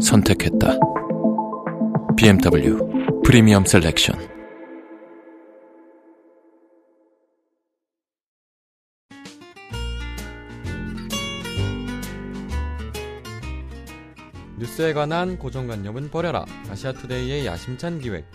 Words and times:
선택했다. 0.00 0.78
BMW 2.16 2.78
프리미엄 3.24 3.64
셀렉션. 3.64 4.18
뉴스에 14.58 14.92
관한 14.92 15.38
고정관념은 15.38 16.10
버려라. 16.10 16.44
아시아투데이의 16.70 17.46
야심찬 17.46 18.00
기획. 18.00 18.26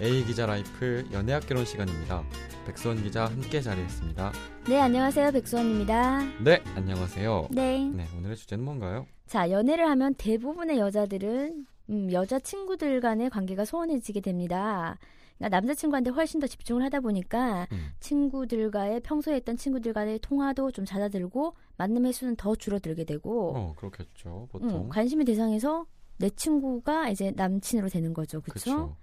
A 0.00 0.24
기자 0.24 0.46
라이프 0.46 1.04
연애학개론 1.12 1.64
시간입니다. 1.64 2.24
백수원 2.66 3.02
기자 3.02 3.26
함께 3.26 3.60
자리했습니다. 3.60 4.32
네, 4.68 4.80
안녕하세요. 4.80 5.30
백수원입니다. 5.32 6.22
네, 6.42 6.62
안녕하세요. 6.74 7.48
네. 7.50 7.90
네, 7.94 8.06
오늘의 8.16 8.36
주제는 8.36 8.64
뭔가요? 8.64 9.06
자, 9.26 9.50
연애를 9.50 9.88
하면 9.88 10.14
대부분의 10.14 10.78
여자들은 10.78 11.66
음, 11.90 12.12
여자 12.12 12.38
친구들 12.38 13.00
간의 13.00 13.30
관계가 13.30 13.64
소원해지게 13.64 14.20
됩니다. 14.20 14.98
그러니까 15.38 15.56
남자친구한테 15.60 16.10
훨씬 16.10 16.40
더 16.40 16.46
집중을 16.46 16.82
하다 16.84 17.00
보니까 17.00 17.66
음. 17.72 17.88
친구들과의 18.00 19.00
평소에 19.00 19.34
했던 19.34 19.56
친구들과의 19.56 20.20
통화도 20.20 20.70
좀 20.70 20.84
잦아들고 20.84 21.54
만남 21.76 22.06
횟수는 22.06 22.36
더 22.36 22.54
줄어들게 22.54 23.04
되고 23.04 23.54
어, 23.56 23.74
그렇겠죠. 23.76 24.42
음, 24.54 24.60
보통. 24.60 24.88
관심의 24.88 25.24
대상에서 25.26 25.86
내 26.18 26.30
친구가 26.30 27.08
이제 27.10 27.32
남친으로 27.34 27.88
되는 27.88 28.14
거죠. 28.14 28.40
그렇죠? 28.40 28.96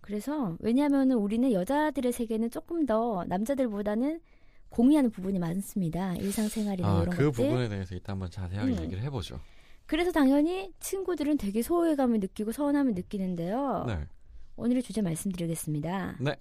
그래서 0.00 0.56
왜냐하면 0.60 1.10
우리는 1.10 1.52
여자들의 1.52 2.12
세계는 2.12 2.50
조금 2.50 2.86
더 2.86 3.24
남자들보다는 3.28 4.20
공유하는 4.70 5.10
부분이 5.10 5.38
많습니다. 5.38 6.14
일상생활이나 6.16 6.88
아, 6.88 7.02
이런 7.02 7.10
그 7.10 7.26
것들. 7.26 7.32
부분에 7.32 7.68
대해서 7.68 7.94
이따 7.94 8.12
한번 8.12 8.30
자세하게 8.30 8.72
음. 8.72 8.82
얘기를 8.84 9.02
해보죠. 9.04 9.38
그래서 9.86 10.10
당연히 10.10 10.72
친구들은 10.80 11.38
되게 11.38 11.62
소외감을 11.62 12.20
느끼고 12.20 12.52
서운함을 12.52 12.94
느끼는데요. 12.94 13.84
네. 13.86 14.06
오늘의 14.56 14.82
주제 14.82 15.00
말씀드리겠습니다. 15.02 16.16
네. 16.20 16.36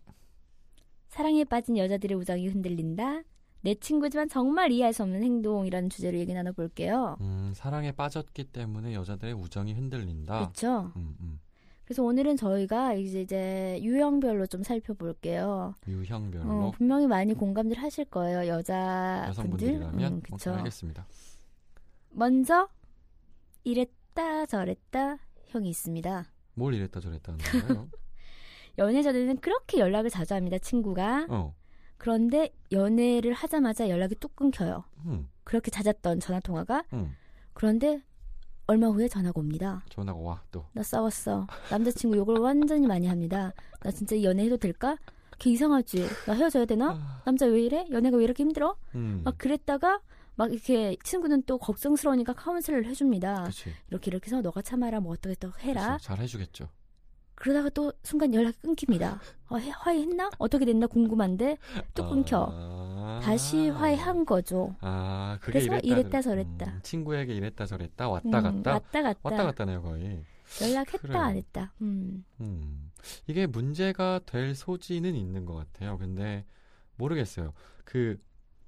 사랑에 1.09 1.43
빠진 1.43 1.77
여자들의 1.77 2.17
우정이 2.17 2.47
흔들린다. 2.47 3.21
내 3.61 3.75
친구지만 3.75 4.29
정말 4.29 4.71
이해할 4.71 4.93
수 4.93 5.03
없는 5.03 5.23
행동이라는 5.23 5.89
주제로 5.89 6.17
얘기 6.17 6.33
나눠볼게요. 6.33 7.17
음, 7.21 7.51
사랑에 7.55 7.91
빠졌기 7.91 8.45
때문에 8.45 8.93
여자들의 8.93 9.33
우정이 9.33 9.73
흔들린다. 9.73 10.39
그렇죠? 10.39 10.91
음, 10.95 11.15
음. 11.19 11.39
그래서 11.83 12.03
오늘은 12.03 12.35
저희가 12.37 12.93
이제, 12.95 13.21
이제 13.21 13.79
유형별로 13.81 14.47
좀 14.47 14.63
살펴볼게요. 14.63 15.75
유형별로 15.87 16.67
어, 16.67 16.71
분명히 16.71 17.05
많이 17.07 17.33
공감들 17.33 17.77
하실 17.77 18.05
거예요. 18.05 18.47
여자분들. 18.47 19.29
여성분들이라면 19.29 20.13
음, 20.13 20.21
그쵸. 20.21 20.53
알겠습니다. 20.53 21.05
먼저 22.11 22.67
이랬다 23.65 24.45
저랬다 24.45 25.17
형이 25.47 25.69
있습니다. 25.69 26.25
뭘 26.53 26.73
이랬다 26.75 26.99
저랬다 27.01 27.33
하는 27.33 27.67
거예요? 27.67 27.89
연애 28.77 29.01
전에는 29.01 29.37
그렇게 29.37 29.79
연락을 29.79 30.09
자주 30.09 30.33
합니다. 30.33 30.57
친구가. 30.59 31.27
어. 31.29 31.53
그런데 31.97 32.53
연애를 32.71 33.33
하자마자 33.33 33.89
연락이 33.89 34.15
뚝 34.15 34.35
끊겨요. 34.35 34.83
음, 35.05 35.29
그렇게 35.43 35.71
잦았던 35.71 36.19
전화 36.19 36.39
통화가. 36.39 36.83
음. 36.93 37.15
그런데 37.53 38.01
얼마 38.67 38.87
후에 38.87 39.07
전화가 39.07 39.39
옵니다. 39.39 39.83
전화가 39.89 40.19
와 40.19 40.43
또. 40.51 40.65
나 40.73 40.83
싸웠어. 40.83 41.47
남자친구 41.71 42.17
욕을 42.17 42.37
완전히 42.37 42.85
많이 42.87 43.07
합니다. 43.07 43.53
나 43.81 43.91
진짜 43.91 44.21
연애해도 44.21 44.57
될까? 44.57 44.97
걔 45.39 45.51
이상하지. 45.51 46.05
나 46.27 46.33
헤어져야 46.33 46.65
되나? 46.65 47.21
남자 47.25 47.45
왜 47.45 47.61
이래? 47.63 47.85
연애가 47.91 48.17
왜 48.17 48.23
이렇게 48.25 48.43
힘들어? 48.43 48.75
음. 48.95 49.21
막 49.23 49.37
그랬다가 49.37 50.01
막 50.35 50.51
이렇게 50.51 50.97
친구는 51.03 51.43
또 51.43 51.57
걱정스러우니까 51.57 52.33
카운슬을 52.33 52.85
해줍니다. 52.85 53.43
그렇지. 53.43 53.71
이렇게 53.89 54.11
이렇게 54.11 54.27
해서 54.27 54.41
너가 54.41 54.61
참아라 54.61 54.99
뭐 54.99 55.13
어떻게 55.13 55.35
또 55.35 55.51
해라. 55.61 55.97
잘 56.01 56.19
해주겠죠. 56.19 56.67
그러다가 57.35 57.69
또 57.69 57.91
순간 58.03 58.33
연락이 58.33 58.57
끊깁니다. 58.61 59.19
어, 59.49 59.57
해- 59.57 59.69
화해했나? 59.69 60.29
어떻게 60.37 60.63
됐나 60.65 60.87
궁금한데 60.87 61.57
또 61.93 62.09
끊겨. 62.09 62.47
아. 62.49 63.19
다시 63.23 63.69
화해한 63.69 64.25
거죠. 64.25 64.75
아, 64.79 65.37
그래서 65.41 65.65
이랬다, 65.77 65.87
이랬다 65.87 66.19
저랬- 66.21 66.23
저랬다. 66.57 66.71
음, 66.71 66.79
친구에게 66.81 67.33
이랬다 67.33 67.65
저랬다 67.65 68.09
왔다 68.09 68.27
음, 68.27 68.31
갔다 68.31 68.71
왔다 68.73 69.01
갔다. 69.01 69.19
왔다 69.23 69.43
갔다네요 69.45 69.81
거의. 69.81 70.23
연락했다 70.61 70.97
그래요. 70.99 71.19
안 71.19 71.35
했다. 71.35 71.73
음. 71.81 72.23
음, 72.39 72.91
이게 73.27 73.47
문제가 73.47 74.19
될 74.25 74.55
소지는 74.55 75.15
있는 75.15 75.43
것 75.45 75.55
같아요. 75.55 75.97
근데 75.97 76.45
모르겠어요. 76.97 77.53
그 77.83 78.17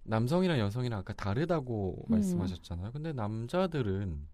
남성이랑 0.07 0.59
여성이랑 0.59 0.99
아까 0.99 1.13
다르다고 1.13 2.05
음. 2.07 2.11
말씀하셨잖아요. 2.11 2.91
근데 2.91 3.13
남자들은 3.13 4.27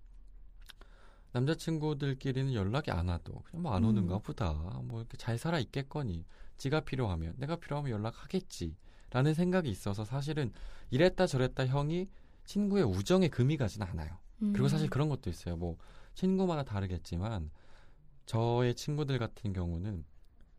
남자친구들끼리는 1.32 2.54
연락이 2.54 2.92
안 2.92 3.08
와도 3.08 3.42
그냥 3.46 3.64
뭐안 3.64 3.84
오는가 3.84 4.18
음. 4.18 4.22
보다. 4.22 4.54
뭐 4.84 5.00
이렇게 5.02 5.18
잘 5.18 5.38
살아 5.38 5.60
있겠거니. 5.60 6.26
지가 6.58 6.82
필요하면 6.82 7.34
내가 7.38 7.56
필요하면 7.56 7.92
연락하겠지. 7.92 8.78
라는 9.10 9.34
생각이 9.34 9.70
있어서 9.70 10.06
사실은 10.06 10.52
이랬다 10.92 11.28
저랬다 11.28 11.66
형이 11.68 12.08
친구의 12.46 12.84
우정에 12.84 13.28
금이 13.28 13.58
가진 13.58 13.82
않아요. 13.82 14.18
그리고 14.40 14.66
음. 14.66 14.68
사실 14.68 14.90
그런 14.90 15.10
것도 15.10 15.30
있어요. 15.30 15.56
뭐 15.56 15.78
친구마다 16.14 16.64
다르겠지만 16.64 17.50
저의 18.26 18.76
친구들 18.76 19.18
같은 19.20 19.54
경우는 19.54 20.06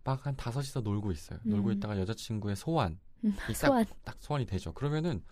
막 0.05 0.27
한 0.27 0.37
다섯이서 0.37 0.81
놀고 0.81 1.13
있어요. 1.13 1.39
놀고 1.45 1.69
음. 1.69 1.73
있다가 1.75 1.99
여자친구의 1.99 2.57
소환, 2.57 2.99
음, 3.25 3.35
이 3.51 3.55
소환. 3.55 3.85
딱 4.05 4.17
소환이 4.21 4.47
되죠. 4.47 4.73
그러면은 4.73 5.23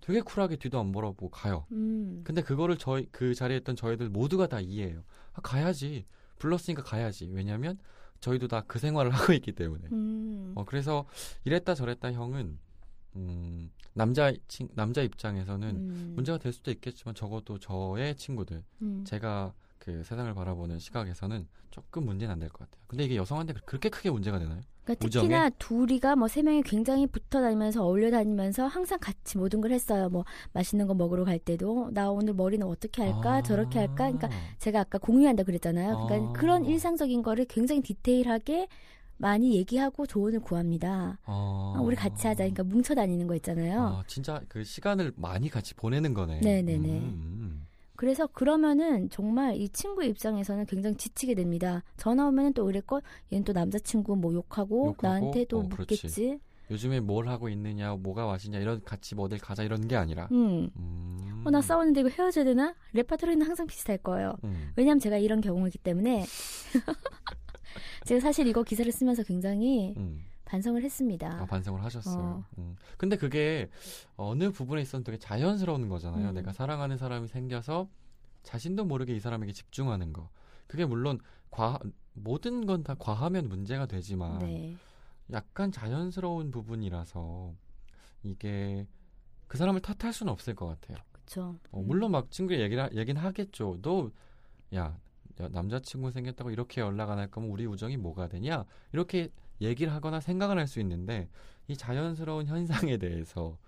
되게 0.00 0.20
쿨하게 0.20 0.56
뒤도 0.56 0.78
안 0.80 0.86
물어보고 0.86 1.30
가요. 1.30 1.66
음. 1.72 2.22
근데 2.24 2.42
그거를 2.42 2.76
저희 2.76 3.06
그 3.12 3.34
자리에 3.34 3.58
있던 3.58 3.76
저희들 3.76 4.08
모두가 4.08 4.46
다 4.48 4.60
이해해요. 4.60 5.02
아, 5.34 5.40
가야지. 5.42 6.06
불렀으니까 6.38 6.82
가야지. 6.82 7.28
왜냐면 7.30 7.78
저희도 8.20 8.48
다 8.48 8.62
그 8.66 8.78
생활을 8.78 9.10
하고 9.14 9.32
있기 9.32 9.52
때문에. 9.52 9.88
음. 9.92 10.52
어 10.56 10.64
그래서 10.64 11.06
이랬다 11.44 11.74
저랬다 11.74 12.12
형은 12.12 12.58
음 13.16 13.70
남자 13.94 14.32
친 14.48 14.68
남자 14.74 15.02
입장에서는 15.02 15.68
음. 15.76 16.12
문제가 16.16 16.38
될 16.38 16.52
수도 16.52 16.70
있겠지만 16.70 17.14
적어도 17.14 17.58
저의 17.58 18.16
친구들 18.16 18.64
음. 18.82 19.04
제가 19.04 19.52
그 19.84 20.04
세상을 20.04 20.32
바라보는 20.34 20.78
시각에서는 20.78 21.44
조금 21.72 22.04
문제는 22.04 22.32
안 22.34 22.38
될 22.38 22.48
것 22.50 22.60
같아요. 22.60 22.80
근데 22.86 23.02
이게 23.04 23.16
여성한테 23.16 23.54
그렇게 23.64 23.88
크게 23.88 24.10
문제가 24.10 24.38
되나요? 24.38 24.60
그러니까? 24.84 25.08
특히나 25.08 25.50
둘이가 25.58 26.14
뭐 26.14 26.28
세 26.28 26.40
명이 26.42 26.62
굉장히 26.62 27.06
붙어 27.08 27.40
다니면서 27.40 27.84
어울려 27.84 28.10
다니면서 28.12 28.66
항상 28.68 28.98
같이 29.00 29.38
모든 29.38 29.60
걸 29.60 29.72
했어요. 29.72 30.08
뭐 30.08 30.24
맛있는 30.52 30.86
거 30.86 30.94
먹으러 30.94 31.24
갈 31.24 31.40
때도 31.40 31.90
나 31.92 32.10
오늘 32.12 32.32
머리는 32.34 32.64
어떻게 32.64 33.02
할까 33.02 33.34
아. 33.38 33.42
저렇게 33.42 33.80
할까. 33.80 33.94
그러니까 34.12 34.28
제가 34.58 34.80
아까 34.80 34.98
공유한다 34.98 35.42
그랬잖아요. 35.42 36.06
그러니까 36.06 36.30
아. 36.30 36.32
그런 36.32 36.64
일상적인 36.64 37.22
거를 37.22 37.44
굉장히 37.46 37.80
디테일하게 37.82 38.68
많이 39.16 39.56
얘기하고 39.56 40.06
조언을 40.06 40.40
구합니다. 40.40 41.18
아, 41.24 41.74
아, 41.76 41.80
우리 41.80 41.96
같이 41.96 42.26
하자. 42.28 42.44
그러니까 42.44 42.62
뭉쳐 42.64 42.94
다니는 42.94 43.26
거 43.26 43.34
있잖아요. 43.36 43.80
아, 43.80 44.04
진짜 44.06 44.40
그 44.48 44.62
시간을 44.62 45.12
많이 45.16 45.48
같이 45.48 45.74
보내는 45.74 46.12
거네. 46.14 46.40
네네네. 46.40 46.88
음, 46.88 47.66
그래서 48.02 48.26
그러면은 48.26 49.08
정말 49.10 49.54
이 49.54 49.68
친구 49.68 50.02
입장에서는 50.02 50.66
굉장히 50.66 50.96
지치게 50.96 51.36
됩니다. 51.36 51.84
전화 51.96 52.26
오면은 52.26 52.52
또 52.52 52.68
이랬걸 52.68 53.00
얘는 53.32 53.44
또 53.44 53.52
남자친구 53.52 54.16
뭐 54.16 54.34
욕하고, 54.34 54.88
욕하고, 54.88 55.06
나한테 55.06 55.44
또 55.44 55.60
어. 55.60 55.62
묻겠지. 55.62 56.40
요즘에 56.68 56.98
뭘 56.98 57.28
하고 57.28 57.48
있느냐, 57.48 57.94
뭐가 57.94 58.26
맛있냐 58.26 58.58
이런 58.58 58.82
같이 58.82 59.14
뭐 59.14 59.26
어딜 59.26 59.38
가자 59.38 59.62
이런 59.62 59.86
게 59.86 59.94
아니라. 59.94 60.26
음. 60.32 60.68
음. 60.76 61.42
어, 61.44 61.50
나 61.52 61.62
싸웠는데 61.62 62.00
이거 62.00 62.08
헤어져야 62.08 62.44
되나? 62.44 62.74
레파토리는 62.92 63.46
항상 63.46 63.68
비슷할 63.68 63.98
거예요. 63.98 64.34
음. 64.42 64.72
왜냐면 64.74 64.98
제가 64.98 65.18
이런 65.18 65.40
경우이기 65.40 65.78
때문에 65.78 66.24
제가 68.04 68.20
사실 68.20 68.48
이거 68.48 68.64
기사를 68.64 68.90
쓰면서 68.90 69.22
굉장히 69.22 69.94
음. 69.96 70.24
반성을 70.52 70.82
했습니다. 70.82 71.40
아, 71.40 71.46
반성을 71.46 71.82
하셨어요. 71.82 72.22
어. 72.22 72.44
음. 72.58 72.76
근데 72.98 73.16
그게 73.16 73.70
어느 74.18 74.50
부분에 74.52 74.82
있어서 74.82 75.02
되게 75.02 75.16
자연스러운 75.16 75.88
거잖아요. 75.88 76.28
음. 76.28 76.34
내가 76.34 76.52
사랑하는 76.52 76.98
사람이 76.98 77.26
생겨서 77.28 77.88
자신도 78.42 78.84
모르게 78.84 79.14
이 79.16 79.20
사람에게 79.20 79.52
집중하는 79.52 80.12
거. 80.12 80.28
그게 80.66 80.84
물론 80.84 81.18
과 81.50 81.78
모든 82.12 82.66
건 82.66 82.82
다 82.84 82.94
과하면 82.98 83.48
문제가 83.48 83.86
되지만 83.86 84.40
네. 84.40 84.76
약간 85.32 85.72
자연스러운 85.72 86.50
부분이라서 86.50 87.54
이게 88.24 88.86
그 89.46 89.56
사람을 89.56 89.80
탓할 89.80 90.12
수는 90.12 90.30
없을 90.30 90.54
것 90.54 90.66
같아요. 90.66 90.98
그렇죠. 91.12 91.56
어, 91.70 91.80
물론 91.80 92.10
막 92.10 92.30
친구 92.30 92.52
얘기를 92.60 92.82
하- 92.82 92.90
얘기는 92.92 93.18
하겠죠. 93.18 93.78
너야 93.80 94.98
여- 95.40 95.48
남자친구 95.48 96.10
생겼다고 96.10 96.50
이렇게 96.50 96.82
연락 96.82 97.08
안 97.10 97.18
할 97.18 97.30
거면 97.30 97.48
우리 97.48 97.64
우정이 97.64 97.96
뭐가 97.96 98.28
되냐 98.28 98.66
이렇게 98.92 99.30
얘기를 99.62 99.92
하거나 99.92 100.20
생각을 100.20 100.58
할 100.58 100.66
수 100.66 100.80
있는데 100.80 101.28
이 101.68 101.76
자연스러운 101.76 102.46
현상에 102.46 102.96
대해서 102.98 103.58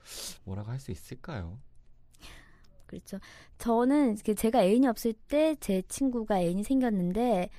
뭐라고 0.44 0.70
할 0.70 0.78
수 0.80 0.90
있을까요? 0.90 1.58
그렇죠. 2.86 3.18
저는 3.58 4.16
그 4.24 4.34
제가 4.34 4.62
애인이 4.62 4.86
없을 4.86 5.12
때 5.28 5.56
제 5.60 5.82
친구가 5.88 6.40
애인이 6.40 6.62
생겼는데 6.62 7.50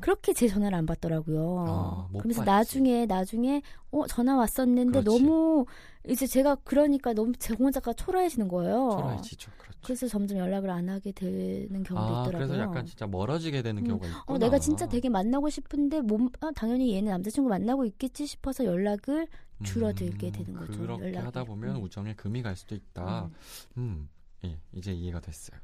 그렇게 0.00 0.32
제 0.32 0.48
전화를 0.48 0.76
안 0.76 0.86
받더라고요. 0.86 1.64
아, 1.68 2.08
못 2.10 2.20
그래서 2.20 2.40
받지. 2.44 2.50
나중에 2.50 3.06
나중에 3.06 3.62
어 3.90 4.06
전화 4.06 4.36
왔었는데 4.36 5.02
그렇지. 5.02 5.22
너무 5.24 5.66
이제 6.08 6.26
제가 6.26 6.56
그러니까 6.64 7.12
너무 7.12 7.32
제 7.38 7.54
혼자가 7.54 7.92
초라해지는 7.92 8.48
거예요. 8.48 8.90
초라해지죠. 8.92 9.50
그렇죠. 9.56 9.78
그래서 9.84 10.06
점점 10.08 10.38
연락을 10.38 10.68
안 10.70 10.88
하게 10.88 11.12
되는 11.12 11.82
경우도 11.82 12.16
아, 12.16 12.22
있더라고요. 12.22 12.48
그래서 12.48 12.58
약간 12.58 12.84
진짜 12.86 13.06
멀어지게 13.06 13.62
되는 13.62 13.82
음. 13.82 13.86
경우가 13.86 14.06
있구나. 14.06 14.24
어, 14.26 14.38
내가 14.38 14.58
진짜 14.58 14.86
되게 14.88 15.08
만나고 15.08 15.48
싶은데 15.48 16.00
몸 16.00 16.28
아, 16.40 16.50
당연히 16.54 16.94
얘는 16.94 17.10
남자친구 17.10 17.48
만나고 17.48 17.84
있겠지 17.86 18.26
싶어서 18.26 18.64
연락을 18.64 19.28
줄어들게 19.62 20.30
되는 20.32 20.54
거죠, 20.54 20.72
음, 20.74 20.78
그렇게 20.80 21.04
연락이. 21.04 21.24
하다 21.24 21.44
보면 21.44 21.76
음. 21.76 21.82
우정에 21.82 22.14
금이 22.14 22.42
갈 22.42 22.56
수도 22.56 22.74
있다. 22.74 23.30
음, 23.78 24.08
예, 24.44 24.58
이제 24.72 24.92
이해가 24.92 25.20
됐어요. 25.20 25.58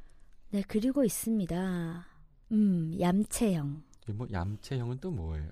네 0.50 0.62
그리고 0.66 1.04
있습니다. 1.04 2.06
음 2.52 2.96
얌체형. 2.98 3.82
이뭐 4.10 4.26
얌체형은 4.30 4.98
또 5.00 5.10
뭐예요? 5.10 5.50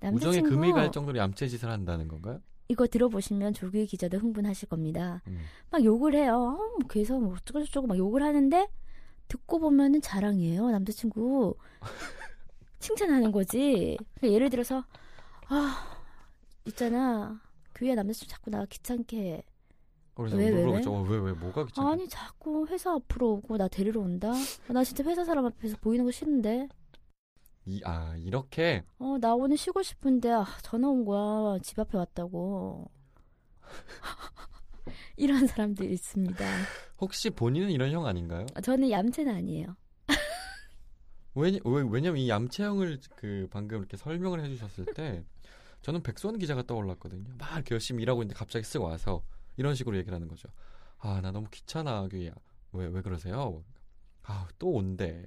남자친구 0.00 0.36
우정에 0.36 0.48
금이 0.48 0.72
갈 0.72 0.92
정도로 0.92 1.18
얌체 1.18 1.48
짓을 1.48 1.70
한다는 1.70 2.08
건가요? 2.08 2.40
이거 2.68 2.86
들어보시면 2.86 3.54
조규희 3.54 3.86
기자도 3.86 4.18
흥분하실 4.18 4.68
겁니다. 4.68 5.22
음. 5.26 5.38
막 5.70 5.84
욕을 5.84 6.14
해요. 6.14 6.34
어, 6.34 6.78
뭐 6.78 6.78
그래서 6.88 7.18
뭐 7.18 7.34
어쩌고 7.34 7.64
저쩌고 7.64 7.86
막 7.86 7.98
욕을 7.98 8.22
하는데 8.22 8.68
듣고 9.28 9.58
보면은 9.58 10.00
자랑이에요. 10.00 10.70
남자친구 10.70 11.56
칭찬하는 12.80 13.32
거지. 13.32 13.96
그러니까 14.14 14.34
예를 14.34 14.50
들어서 14.50 14.84
아 15.48 15.98
있잖아 16.66 17.40
규희야 17.74 17.94
남자친구 17.94 18.30
자꾸 18.30 18.50
나 18.50 18.64
귀찮게 18.66 19.18
해. 19.18 19.42
그래서 20.14 20.36
왜, 20.36 20.48
왜, 20.48 20.64
물어보죠. 20.64 20.92
어, 20.92 21.02
왜, 21.02 21.18
왜, 21.18 21.32
뭐가 21.32 21.66
귀찮아? 21.66 21.90
아니 21.90 22.08
자꾸 22.08 22.66
회사 22.68 22.92
앞으로 22.92 23.32
오고 23.32 23.56
나 23.56 23.68
데리러 23.68 24.00
온다. 24.00 24.32
아, 24.32 24.72
나 24.72 24.84
진짜 24.84 25.02
회사 25.04 25.24
사람 25.24 25.44
앞에서 25.46 25.76
보이는 25.80 26.04
거 26.04 26.10
싫은데. 26.10 26.68
이, 27.66 27.80
아, 27.84 28.14
이렇게 28.18 28.84
어 28.98 29.18
나 29.18 29.34
오늘 29.34 29.56
쉬고 29.56 29.82
싶은데 29.82 30.30
아, 30.30 30.44
전화 30.62 30.88
온 30.88 31.04
거야 31.04 31.58
집 31.62 31.78
앞에 31.78 31.96
왔다고. 31.98 32.90
이런 35.16 35.46
사람들 35.46 35.90
있습니다. 35.90 36.44
혹시 37.00 37.30
본인은 37.30 37.70
이런 37.70 37.90
형 37.92 38.06
아닌가요? 38.06 38.46
저는 38.62 38.90
얌체는 38.90 39.34
아니에요. 39.34 39.76
왜냐, 41.36 41.58
왜, 41.64 41.84
왜냐면 41.88 42.18
이 42.18 42.28
얌체형을 42.28 43.00
그 43.16 43.48
방금 43.50 43.78
이렇게 43.78 43.96
설명을 43.96 44.44
해주셨을 44.44 44.86
때 44.94 45.24
저는 45.82 46.02
백수원 46.02 46.38
기자가 46.38 46.62
떠올랐거든요. 46.62 47.34
막 47.38 47.54
이렇게 47.54 47.74
열심히 47.74 48.02
일하고 48.02 48.22
있는데 48.22 48.38
갑자기 48.38 48.64
쓱 48.64 48.80
와서 48.82 49.24
이런 49.56 49.74
식으로 49.74 49.96
얘기를 49.96 50.14
하는 50.14 50.28
거죠. 50.28 50.48
아, 50.98 51.20
나 51.20 51.32
너무 51.32 51.48
귀찮아, 51.50 52.06
규야. 52.08 52.30
왜, 52.72 52.86
왜 52.86 53.02
그러세요? 53.02 53.64
아, 54.22 54.46
또 54.58 54.70
온대. 54.72 55.26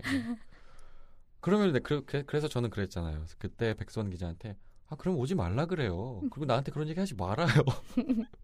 그러면 1.40 1.72
내- 1.74 1.80
그, 1.80 2.04
그, 2.06 2.24
그래서 2.26 2.48
저는 2.48 2.70
그랬잖아요. 2.70 3.26
그때 3.38 3.74
백수원 3.76 4.10
기자한테 4.10 4.56
아, 4.90 4.96
그럼 4.96 5.18
오지 5.18 5.36
말라 5.36 5.66
그래요. 5.66 6.22
그리고 6.32 6.46
나한테 6.46 6.72
그런 6.72 6.88
얘기 6.88 7.00
하지 7.00 7.14
말아요. 7.16 7.48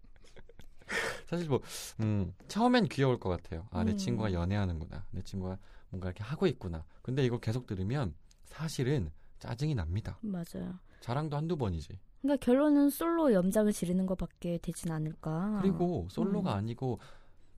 사실 1.26 1.48
뭐, 1.48 1.60
음, 2.00 2.32
처음엔 2.48 2.88
귀여울 2.88 3.18
것 3.18 3.30
같아요. 3.30 3.66
아, 3.70 3.82
내 3.84 3.92
음. 3.92 3.96
친구가 3.96 4.32
연애하는구나. 4.32 5.06
내 5.10 5.22
친구가 5.22 5.58
뭔가 5.88 6.08
이렇게 6.08 6.22
하고 6.22 6.46
있구나. 6.46 6.84
근데 7.02 7.24
이걸 7.24 7.40
계속 7.40 7.66
들으면 7.66 8.14
사실은 8.44 9.10
짜증이 9.38 9.74
납니다. 9.74 10.18
맞아요. 10.20 10.78
자랑도 11.00 11.36
한두 11.36 11.56
번이지. 11.56 11.98
그러니까 12.22 12.44
결론은 12.44 12.90
솔로 12.90 13.32
염장을 13.32 13.72
지르는 13.72 14.06
것밖에 14.06 14.58
되진 14.62 14.90
않을까. 14.92 15.58
그리고 15.62 16.06
솔로가 16.10 16.52
음. 16.52 16.58
아니고 16.58 16.98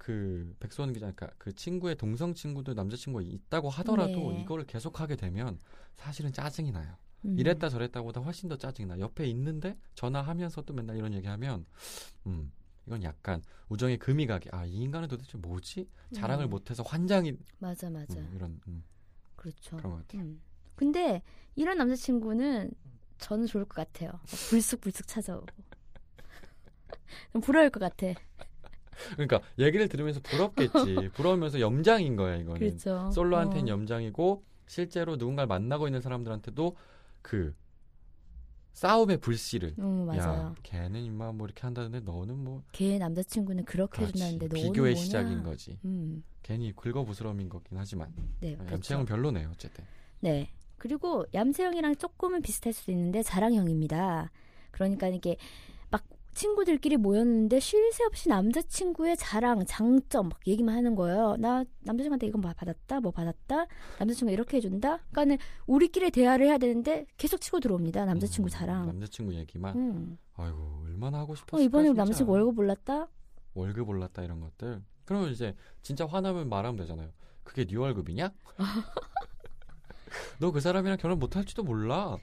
그 0.07 0.55
백수원 0.61 0.93
기자, 0.93 1.11
그러니까 1.11 1.31
그 1.37 1.53
친구의 1.53 1.97
동성 1.97 2.33
친구도 2.33 2.75
남자 2.75 2.97
친구가 2.97 3.25
있다고 3.27 3.69
하더라도 3.71 4.31
네. 4.31 4.41
이거를 4.41 4.65
계속 4.65 5.01
하게 5.01 5.17
되면 5.17 5.59
사실은 5.97 6.33
짜증이 6.33 6.71
나요. 6.71 6.95
음. 7.25 7.37
이랬다 7.37 7.69
저랬다보다 7.69 8.21
훨씬 8.21 8.49
더 8.49 8.57
짜증이 8.57 8.87
나. 8.87 9.01
옆에 9.01 9.27
있는데 9.27 9.77
전화하면서도 9.97 10.73
맨날 10.75 10.97
이런 10.97 11.13
얘기하면, 11.13 11.67
음, 12.27 12.53
이건 12.87 13.03
약간 13.03 13.43
우정의 13.69 13.99
금이 13.99 14.29
가게. 14.29 14.49
아, 14.53 14.65
이 14.65 14.75
인간은 14.75 15.09
도대체 15.09 15.39
뭐지? 15.39 15.89
자랑을 16.15 16.47
음. 16.47 16.51
못해서 16.51 16.85
환장이 16.85 17.37
맞아 17.59 17.91
맞아. 17.91 18.15
음, 18.17 18.33
이런 18.33 18.61
음, 18.69 18.85
그렇죠. 19.35 19.77
그런 19.77 19.91
것 19.91 19.99
같아요. 20.07 20.23
음. 20.23 20.41
근데 20.77 21.21
이런 21.57 21.79
남자친구는 21.79 22.71
저는 23.19 23.47
좋을 23.47 23.65
것 23.65 23.75
같아요. 23.75 24.21
불쑥불쑥 24.51 25.09
찾아오고. 25.09 25.47
좀 27.33 27.41
부러울 27.41 27.71
것 27.71 27.81
같아. 27.81 28.15
그러니까 29.13 29.41
얘기를 29.59 29.89
들으면서 29.89 30.21
부럽겠지. 30.21 31.11
부러우면서 31.15 31.61
염장인 31.61 32.17
거야 32.17 32.37
이거는. 32.37 32.59
그렇죠. 32.61 33.11
솔로한테는 33.13 33.65
어. 33.65 33.69
염장이고 33.69 34.45
실제로 34.67 35.17
누군가를 35.17 35.47
만나고 35.47 35.87
있는 35.89 36.01
사람들한테도 36.01 36.77
그 37.23 37.55
싸움의 38.73 39.19
불씨를. 39.19 39.75
음, 39.79 40.07
맞아요. 40.07 40.19
야, 40.49 40.55
걔는 40.63 41.03
임마 41.03 41.33
뭐 41.33 41.47
이렇게 41.47 41.63
한다는데 41.63 42.01
너는 42.01 42.37
뭐 42.45 42.63
걔 42.73 42.99
남자친구는 42.99 43.65
그렇게 43.65 43.99
그렇지. 44.03 44.13
해준다는데 44.23 44.47
너는 44.49 44.73
비교의 44.73 44.93
뭐냐? 44.93 45.05
시작인 45.05 45.43
거지. 45.43 45.79
음, 45.85 46.23
괜히 46.43 46.73
긁어부스럼인 46.77 47.49
거긴 47.49 47.79
하지만 47.79 48.13
네, 48.41 48.55
그렇죠. 48.57 48.75
얌체형은 48.75 49.07
별로네요 49.07 49.51
어쨌든. 49.55 49.85
네. 50.21 50.51
그리고 50.79 51.25
얌체형이랑 51.33 51.97
조금은 51.97 52.43
비슷할 52.43 52.75
수도 52.75 52.93
있는데 52.93 53.23
자랑형입니다. 53.23 54.31
그러니까 54.73 55.09
이게 55.09 55.31
막 55.31 55.39
친구들끼리 56.37 56.99
모였는데 56.99 57.59
쉴 57.61 57.91
새 57.93 58.05
없이 58.05 58.29
남자친구의 58.29 59.17
자랑, 59.17 59.65
장점 59.67 60.29
막 60.29 60.39
얘기만 60.47 60.77
하는 60.77 60.95
거예요. 60.95 61.37
나 61.39 61.65
남자친구한테 61.81 62.27
이건 62.27 62.43
뭐 62.43 62.53
받았다, 62.55 63.01
뭐 63.01 63.11
받았다, 63.11 63.67
남자친구가 63.99 64.33
이렇게 64.33 64.59
해준다. 64.59 64.99
그러니까는 65.11 65.39
우리끼리 65.67 66.11
대화를 66.11 66.47
해야 66.47 66.59
되는데 66.59 67.07
계속 67.17 67.41
치고 67.41 67.61
들어옵니다. 67.61 68.05
남자친구 68.05 68.49
음, 68.49 68.51
자랑. 68.51 68.87
남자친구 68.87 69.35
얘기만. 69.35 69.77
음. 69.77 70.19
아이고 70.35 70.83
얼마나 70.85 71.19
하고 71.21 71.35
싶었을까 71.35 71.57
어, 71.57 71.61
이번에 71.61 71.87
진짜. 71.89 71.99
남자친구 72.03 72.33
월급 72.33 72.59
올랐다? 72.59 73.09
월급 73.55 73.89
올랐다 73.89 74.23
이런 74.23 74.41
것들. 74.41 74.83
그러면 75.07 75.31
이제 75.31 75.55
진짜 75.83 76.05
화나면 76.05 76.49
말하면 76.51 76.77
되잖아요. 76.77 77.09
그게 77.45 77.65
네 77.65 77.77
월급이냐? 77.77 78.31
너 80.41 80.51
그 80.53 80.61
사람이랑 80.61 80.99
결혼 80.99 81.19
못 81.19 81.35
할지도 81.37 81.63
몰라. 81.63 82.17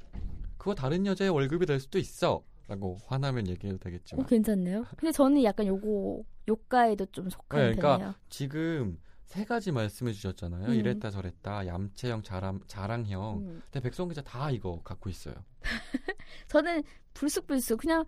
그거 0.58 0.76
다른 0.76 1.06
여자의 1.08 1.32
월급이 1.32 1.66
될 1.66 1.80
수도 1.80 1.98
있어. 1.98 2.44
라고 2.74 2.98
화나면 3.06 3.48
얘기해도 3.48 3.76
어, 3.76 3.80
되겠지만. 3.80 4.26
괜찮네요. 4.26 4.86
근데 4.98 5.12
저는 5.12 5.44
약간 5.44 5.68
요거, 5.68 6.24
요가에도 6.48 7.06
좀 7.08 7.30
속하는 7.30 7.72
네, 7.72 7.76
그러니까 7.76 7.98
편이에요. 7.98 8.16
지금 8.30 8.98
세 9.26 9.46
가지 9.46 9.72
말씀해 9.72 10.12
주셨잖아요. 10.12 10.68
음. 10.68 10.74
이랬다 10.74 11.12
저랬다, 11.12 11.68
얌체형, 11.68 12.24
자랑, 12.24 12.60
자랑형. 12.68 13.38
음. 13.38 13.62
근데 13.66 13.80
백성 13.80 14.08
기자 14.10 14.22
다 14.22 14.50
이거 14.50 14.82
갖고 14.84 15.10
있어요. 15.10 15.36
저는 16.48 16.84
불쑥불쑥 17.14 17.80
그냥 17.80 18.06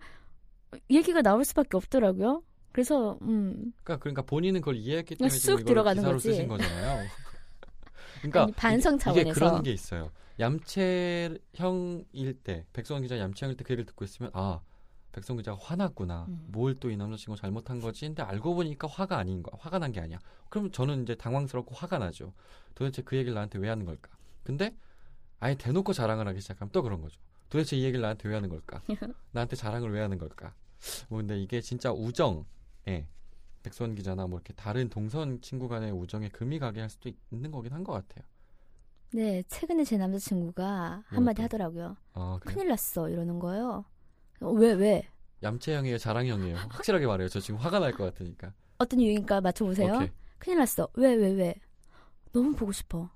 얘기가 0.90 1.22
나올 1.22 1.44
수밖에 1.44 1.76
없더라고요. 1.76 2.42
그래서 2.72 3.18
음 3.22 3.72
그러니까 3.82 3.98
그러니까 4.02 4.22
본인은 4.22 4.60
그걸 4.60 4.76
이해했기 4.76 5.14
때문에 5.14 5.30
쑥 5.30 5.64
들어가는 5.64 6.02
기사로 6.02 6.16
거지. 6.16 6.28
쓰신 6.30 6.48
거잖아요. 6.48 7.06
그러니까 8.20 8.42
아니, 8.42 8.52
반성 8.52 8.98
차원에서 8.98 9.22
이게 9.22 9.32
그런 9.32 9.62
게 9.62 9.70
있어요. 9.72 10.10
얌체형일 10.38 12.34
때 12.42 12.64
백성 12.72 13.02
기자 13.02 13.18
얌체형일 13.18 13.56
때 13.56 13.64
그 13.64 13.72
얘기를 13.72 13.84
듣고 13.86 14.04
있으면 14.04 14.30
아 14.34 14.60
백성 15.12 15.36
기자가 15.38 15.56
화났구나. 15.60 16.26
음. 16.28 16.44
뭘또 16.48 16.90
이 16.90 16.96
남자친구 16.98 17.40
잘못한 17.40 17.80
거지? 17.80 18.04
근데 18.06 18.22
알고 18.22 18.54
보니까 18.54 18.86
화가 18.86 19.16
아닌 19.16 19.42
거야. 19.42 19.56
화가 19.58 19.78
난 19.78 19.90
게 19.92 20.00
아니야. 20.00 20.18
그럼 20.50 20.70
저는 20.70 21.02
이제 21.04 21.14
당황스럽고 21.14 21.74
화가 21.74 21.96
나죠. 21.98 22.34
도대체 22.74 23.00
그 23.02 23.16
얘기를 23.16 23.32
나한테 23.34 23.58
왜 23.58 23.70
하는 23.70 23.86
걸까? 23.86 24.10
근데 24.44 24.76
아예 25.40 25.54
대놓고 25.54 25.94
자랑을 25.94 26.28
하기 26.28 26.40
시작하면 26.42 26.70
또 26.70 26.82
그런 26.82 27.00
거죠. 27.00 27.18
도대체 27.48 27.76
이 27.78 27.84
얘기를 27.84 28.02
나한테 28.02 28.28
왜 28.28 28.34
하는 28.34 28.50
걸까? 28.50 28.82
나한테 29.32 29.56
자랑을 29.56 29.90
왜 29.90 30.00
하는 30.02 30.18
걸까? 30.18 30.54
뭐 31.08 31.18
근데 31.18 31.40
이게 31.40 31.62
진짜 31.62 31.90
우정, 31.92 32.44
예. 32.88 33.06
백선 33.62 33.94
기자나 33.94 34.26
뭐 34.26 34.38
이렇게 34.38 34.52
다른 34.52 34.90
동선 34.90 35.40
친구 35.40 35.66
간의 35.68 35.92
우정에 35.92 36.28
금이 36.28 36.58
가게 36.58 36.80
할 36.82 36.90
수도 36.90 37.08
있- 37.08 37.16
있는 37.30 37.50
거긴 37.50 37.72
한 37.72 37.82
것 37.84 37.92
같아요. 37.92 38.22
네 39.16 39.42
최근에 39.48 39.84
제 39.84 39.96
남자친구가 39.96 41.04
한마디 41.06 41.36
또? 41.38 41.44
하더라고요. 41.44 41.96
아? 42.12 42.38
큰일 42.44 42.68
났어 42.68 43.08
이러는 43.08 43.38
거예요. 43.38 43.86
어, 44.42 44.50
왜 44.50 44.72
왜? 44.74 45.08
얌체형이에요, 45.42 45.96
자랑형이에요. 45.96 46.56
확실하게 46.68 47.06
말해요. 47.06 47.28
저 47.30 47.40
지금 47.40 47.58
화가 47.58 47.78
날 47.78 47.92
것 47.92 48.04
같으니까. 48.04 48.52
어떤 48.76 49.00
이유인가 49.00 49.40
맞춰보세요. 49.40 49.94
오케이. 49.94 50.10
큰일 50.38 50.58
났어. 50.58 50.86
왜 50.92 51.14
왜 51.14 51.30
왜? 51.30 51.54
너무 52.32 52.54
보고 52.54 52.72
싶어. 52.72 53.08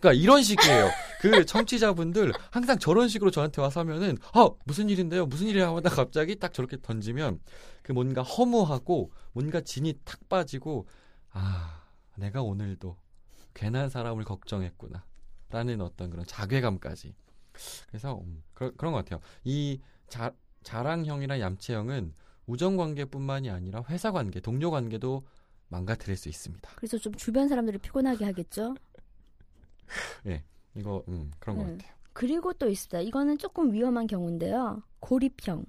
그러니까 0.00 0.22
이런 0.22 0.42
식이에요. 0.42 0.88
그 1.20 1.44
청취자분들 1.44 2.32
항상 2.50 2.78
저런 2.78 3.08
식으로 3.08 3.30
저한테 3.30 3.60
와서 3.60 3.80
하면은 3.80 4.16
아 4.32 4.48
무슨 4.64 4.88
일인데요, 4.88 5.26
무슨 5.26 5.48
일이야 5.48 5.68
하다 5.74 5.90
갑자기 5.90 6.36
딱 6.36 6.54
저렇게 6.54 6.78
던지면 6.80 7.40
그 7.82 7.92
뭔가 7.92 8.22
허무하고 8.22 9.12
뭔가 9.32 9.60
진이 9.60 9.98
탁 10.04 10.26
빠지고 10.30 10.86
아 11.30 11.82
내가 12.16 12.40
오늘도 12.42 12.96
괜한 13.58 13.90
사람을 13.90 14.22
걱정했구나. 14.24 15.04
라는 15.50 15.80
어떤 15.80 16.10
그런 16.10 16.24
자괴감까지. 16.24 17.14
그래서 17.88 18.20
음, 18.22 18.44
그런 18.54 18.76
그런 18.76 18.92
것 18.92 18.98
같아요. 18.98 19.20
이 19.42 19.80
자, 20.08 20.32
자랑형이나 20.62 21.40
얌체형은 21.40 22.14
우정 22.46 22.76
관계뿐만이 22.76 23.50
아니라 23.50 23.82
회사 23.88 24.12
관계, 24.12 24.38
동료 24.40 24.70
관계도 24.70 25.26
망가뜨릴 25.68 26.16
수 26.16 26.28
있습니다. 26.28 26.70
그래서 26.76 26.98
좀 26.98 27.12
주변 27.14 27.48
사람들을 27.48 27.80
피곤하게 27.80 28.24
하겠죠. 28.26 28.76
이거 30.76 31.02
음, 31.08 31.32
그런 31.40 31.56
것 31.56 31.64
음. 31.64 31.78
같아요. 31.78 31.96
그리고 32.12 32.52
또 32.52 32.68
있습니다. 32.68 33.00
이거는 33.00 33.38
조금 33.38 33.72
위험한 33.72 34.06
경우인데요. 34.06 34.82
고립형. 35.00 35.64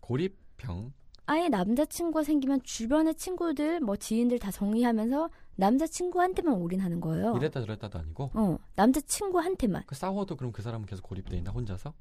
고립형. 0.00 0.92
아예 1.26 1.48
남자친구가 1.48 2.22
생기면 2.22 2.62
주변의 2.62 3.16
친구들, 3.16 3.80
뭐 3.80 3.96
지인들 3.96 4.38
다 4.38 4.50
정리하면서 4.50 5.28
남자친구한테만 5.56 6.54
올인하는 6.54 7.00
거예요. 7.00 7.36
이랬다 7.36 7.60
저랬다도 7.60 7.98
아니고 7.98 8.30
어, 8.34 8.58
남자친구한테만. 8.76 9.84
그 9.86 9.94
싸워도 9.94 10.36
그럼 10.36 10.52
그 10.52 10.62
사람은 10.62 10.86
계속 10.86 11.02
고립돼 11.02 11.36
있나 11.36 11.50
혼자서? 11.50 11.92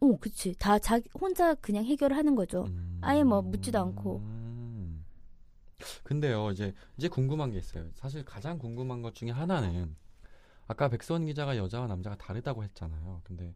어, 0.00 0.16
그치. 0.20 0.54
다 0.58 0.78
자기 0.78 1.08
혼자 1.14 1.54
그냥 1.54 1.84
해결을 1.84 2.16
하는 2.16 2.34
거죠. 2.34 2.64
음. 2.64 2.98
아예 3.00 3.22
뭐 3.22 3.40
묻지도 3.40 3.78
않고. 3.78 4.18
음. 4.18 5.04
근데요, 6.04 6.50
이제 6.50 6.74
이제 6.96 7.08
궁금한 7.08 7.50
게 7.50 7.58
있어요. 7.58 7.88
사실 7.94 8.24
가장 8.24 8.58
궁금한 8.58 9.02
것 9.02 9.14
중에 9.14 9.30
하나는 9.30 9.96
아까 10.66 10.88
백선 10.88 11.26
기자가 11.26 11.56
여자와 11.56 11.86
남자가 11.86 12.16
다르다고 12.16 12.62
했잖아요. 12.64 13.20
근데 13.24 13.54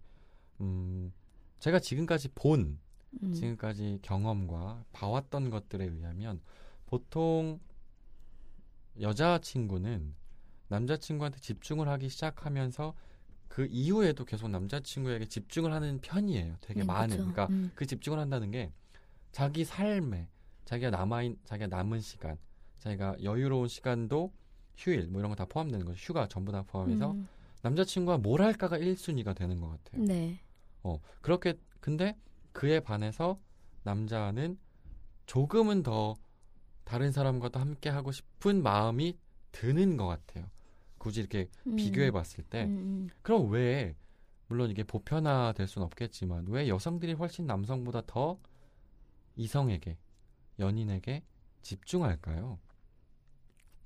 음 0.61 1.13
제가 1.61 1.79
지금까지 1.79 2.29
본 2.35 2.79
음. 3.23 3.33
지금까지 3.33 4.01
경험과 4.03 4.85
봐왔던 4.93 5.51
것들에 5.51 5.85
의하면 5.85 6.41
보통 6.87 7.61
여자친구는 9.01 10.15
남자친구한테 10.69 11.39
집중을 11.41 11.89
하기 11.89 12.09
시작하면서 12.09 12.95
그 13.49 13.67
이후에도 13.71 14.25
계속 14.25 14.49
남자친구에게 14.49 15.27
집중을 15.27 15.73
하는 15.73 16.01
편이에요. 16.01 16.57
되게 16.61 16.81
네, 16.81 16.87
많은. 16.87 17.09
그쵸. 17.09 17.19
그러니까 17.19 17.47
음. 17.51 17.71
그 17.75 17.87
집중을 17.87 18.19
한다는 18.19 18.51
게 18.51 18.73
자기 19.33 19.65
삶에 19.65 20.29
자기가 20.65 20.91
남아인 20.91 21.39
자기가 21.45 21.69
남은 21.69 22.01
시간, 22.01 22.37
자기가 22.79 23.17
여유로운 23.23 23.69
시간도 23.69 24.33
휴일 24.77 25.07
뭐 25.09 25.21
이런 25.21 25.31
거 25.31 25.37
다 25.37 25.45
포함되는 25.47 25.87
거죠. 25.87 25.97
휴가 25.99 26.27
전부 26.29 26.53
다 26.53 26.63
포함해서 26.63 27.13
음. 27.13 27.29
남자친구가 27.63 28.19
뭘 28.19 28.43
할까가 28.43 28.79
1순위가 28.79 29.35
되는 29.35 29.61
것 29.61 29.69
같아요. 29.71 30.03
네. 30.05 30.41
어, 30.83 31.01
그렇게 31.21 31.55
근데 31.81 32.17
그에 32.53 32.81
반해서 32.81 33.39
남자는 33.85 34.59
조금은 35.27 35.83
더 35.83 36.15
다른 36.87 37.11
사람과도 37.11 37.59
함께 37.59 37.91
하고 37.91 38.13
싶은 38.13 38.63
마음이 38.63 39.19
드는 39.51 39.97
것 39.97 40.07
같아요. 40.07 40.47
굳이 40.99 41.21
이렇게 41.21 41.51
음. 41.67 41.75
비교해 41.75 42.13
봤을 42.13 42.45
때 42.45 42.65
음, 42.65 42.69
음. 42.69 43.09
그럼 43.23 43.51
왜 43.51 43.97
물론 44.47 44.71
이게 44.71 44.85
보편화 44.85 45.53
될 45.57 45.67
수는 45.67 45.85
없겠지만 45.87 46.47
왜 46.49 46.69
여성들이 46.69 47.15
훨씬 47.15 47.47
남성보다 47.47 48.03
더 48.07 48.39
이성에게 49.35 49.99
연인에게 50.61 51.25
집중할까요? 51.63 52.61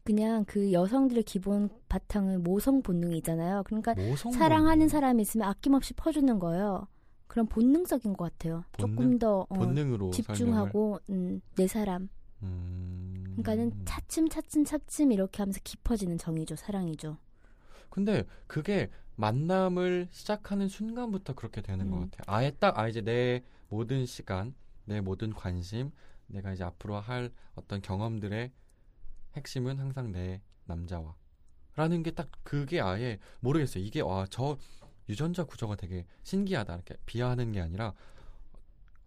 그냥 0.05 0.45
그 0.45 0.71
여성들의 0.71 1.23
기본 1.25 1.71
바탕은 1.89 2.43
모성 2.43 2.83
본능이잖아요. 2.83 3.63
그러니까 3.65 3.95
모성 3.95 4.31
사랑하는 4.33 4.77
본능, 4.77 4.89
사람이 4.89 5.23
있으면 5.23 5.49
아낌없이 5.49 5.95
퍼주는 5.95 6.39
거예요. 6.39 6.87
그런 7.27 7.47
본능적인 7.47 8.13
것 8.13 8.25
같아요. 8.33 8.65
본능? 8.73 8.97
조금 8.97 9.19
더 9.19 9.47
어, 9.49 9.55
본능으로 9.55 10.11
집중하고 10.11 11.01
음, 11.09 11.41
내 11.57 11.67
사람. 11.67 12.11
음... 12.43 13.37
그러니까는 13.37 13.85
차츰 13.85 14.29
차츰 14.29 14.65
차츰 14.65 15.13
이렇게 15.13 15.39
하면서 15.43 15.61
깊어지는 15.63 16.19
정이죠. 16.19 16.57
사랑이죠. 16.57 17.19
근데 17.91 18.25
그게 18.47 18.91
만남을 19.17 20.09
시작하는 20.13 20.69
순간부터 20.69 21.35
그렇게 21.35 21.61
되는 21.61 21.91
것 21.91 21.97
음. 21.99 22.11
같아요. 22.11 22.23
아예 22.27 22.51
딱, 22.53 22.79
아, 22.79 22.89
이제 22.89 23.01
내 23.03 23.43
모든 23.69 24.07
시간, 24.07 24.55
내 24.85 25.01
모든 25.01 25.33
관심, 25.33 25.91
내가 26.27 26.53
이제 26.53 26.65
앞으로 26.65 26.97
할 27.01 27.31
어떤 27.55 27.83
경험들의 27.83 28.53
핵심은 29.37 29.79
항상 29.79 30.13
내 30.13 30.41
남자와. 30.65 31.15
라는 31.77 32.03
게 32.03 32.11
딱 32.13 32.31
그게 32.43 32.81
아예 32.81 33.19
모르겠어요. 33.41 33.83
이게, 33.85 34.01
와, 34.01 34.27
저 34.31 34.59
유전자 35.09 35.45
구조가 35.45 35.77
되게 35.77 36.07
신기하다. 36.25 36.75
이렇게 36.75 36.97
비하하는 37.07 37.53
게 37.53 37.61
아니라, 37.61 37.95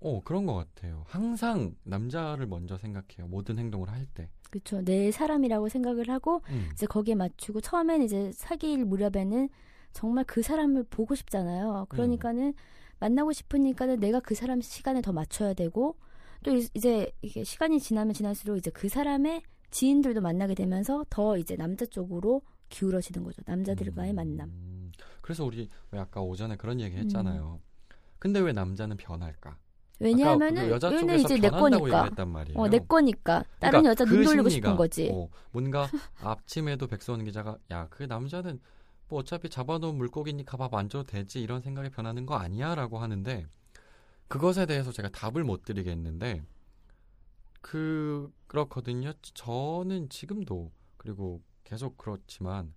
어, 0.03 0.21
그런 0.23 0.45
것 0.45 0.53
같아요. 0.53 1.03
항상 1.07 1.75
남자를 1.83 2.45
먼저 2.45 2.77
생각해요. 2.77 3.27
모든 3.27 3.57
행동을 3.57 3.89
할 3.89 4.05
때. 4.13 4.29
그렇죠. 4.49 4.81
내 4.83 5.11
사람이라고 5.11 5.69
생각을 5.69 6.09
하고 6.09 6.41
음. 6.49 6.69
이제 6.73 6.85
거기에 6.85 7.15
맞추고 7.15 7.61
처음에는 7.61 8.05
이제 8.05 8.31
사귈 8.33 8.85
무렵에는 8.85 9.49
정말 9.93 10.23
그 10.25 10.41
사람을 10.41 10.83
보고 10.89 11.15
싶잖아요. 11.15 11.85
그러니까는 11.89 12.53
만나고 12.99 13.31
싶으니까는 13.31 13.99
내가 13.99 14.19
그 14.19 14.35
사람 14.35 14.61
시간에 14.61 15.01
더 15.01 15.11
맞춰야 15.11 15.53
되고 15.53 15.95
또 16.43 16.55
이- 16.55 16.67
이제 16.73 17.11
이게 17.21 17.43
시간이 17.43 17.79
지나면 17.79 18.13
지날수록 18.13 18.57
이제 18.57 18.69
그 18.71 18.89
사람의 18.89 19.41
지인들도 19.71 20.21
만나게 20.21 20.53
되면서 20.55 21.05
더 21.09 21.37
이제 21.37 21.55
남자 21.55 21.85
쪽으로 21.85 22.41
기울어지는 22.69 23.23
거죠. 23.23 23.41
남자들과의 23.45 24.11
음. 24.11 24.15
만남. 24.15 24.91
그래서 25.21 25.45
우리 25.45 25.69
왜 25.91 25.99
아까 25.99 26.21
오전에 26.21 26.57
그런 26.57 26.79
얘기 26.79 26.95
음. 26.97 27.01
했잖아요. 27.03 27.59
근데 28.19 28.39
왜 28.39 28.51
남자는 28.53 28.97
변할까? 28.97 29.57
왜냐하면은 29.99 30.69
그 30.79 30.95
얘는 30.95 31.07
쪽에서 31.07 31.35
이제 31.35 31.37
내 31.39 31.49
거니까. 31.49 32.09
어, 32.55 32.67
내 32.67 32.79
거니까. 32.79 33.43
다른 33.59 33.83
그러니까 33.83 33.89
여자 33.91 34.05
그 34.05 34.15
눈 34.15 34.23
돌리고 34.25 34.49
싶은 34.49 34.75
거지. 34.75 35.09
어, 35.13 35.29
뭔가 35.51 35.87
아침에도 36.21 36.87
백수원 36.87 37.23
기자가 37.23 37.57
야 37.71 37.87
그 37.89 38.03
남자는 38.03 38.59
뭐 39.09 39.19
어차피 39.19 39.49
잡아놓은 39.49 39.95
물고기니까 39.95 40.57
밥 40.57 40.73
안 40.73 40.89
줘도 40.89 41.03
되지 41.11 41.41
이런 41.41 41.61
생각에 41.61 41.89
변하는 41.89 42.25
거 42.25 42.35
아니야라고 42.35 42.97
하는데 42.99 43.45
그것에 44.27 44.65
대해서 44.65 44.91
제가 44.91 45.09
답을 45.09 45.43
못 45.43 45.63
드리겠는데 45.63 46.43
그 47.61 48.31
그렇거든요. 48.47 49.13
저는 49.33 50.09
지금도 50.09 50.71
그리고 50.97 51.41
계속 51.63 51.97
그렇지만 51.97 52.73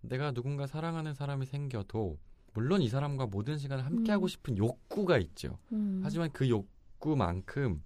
내가 0.00 0.32
누군가 0.32 0.66
사랑하는 0.66 1.14
사람이 1.14 1.46
생겨도 1.46 2.18
물론 2.56 2.80
이 2.80 2.88
사람과 2.88 3.26
모든 3.26 3.58
시간을 3.58 3.84
함께 3.84 4.10
하고 4.10 4.24
음. 4.24 4.28
싶은 4.28 4.56
욕구가 4.56 5.18
있죠. 5.18 5.58
음. 5.72 6.00
하지만 6.02 6.32
그 6.32 6.48
욕구만큼 6.48 7.82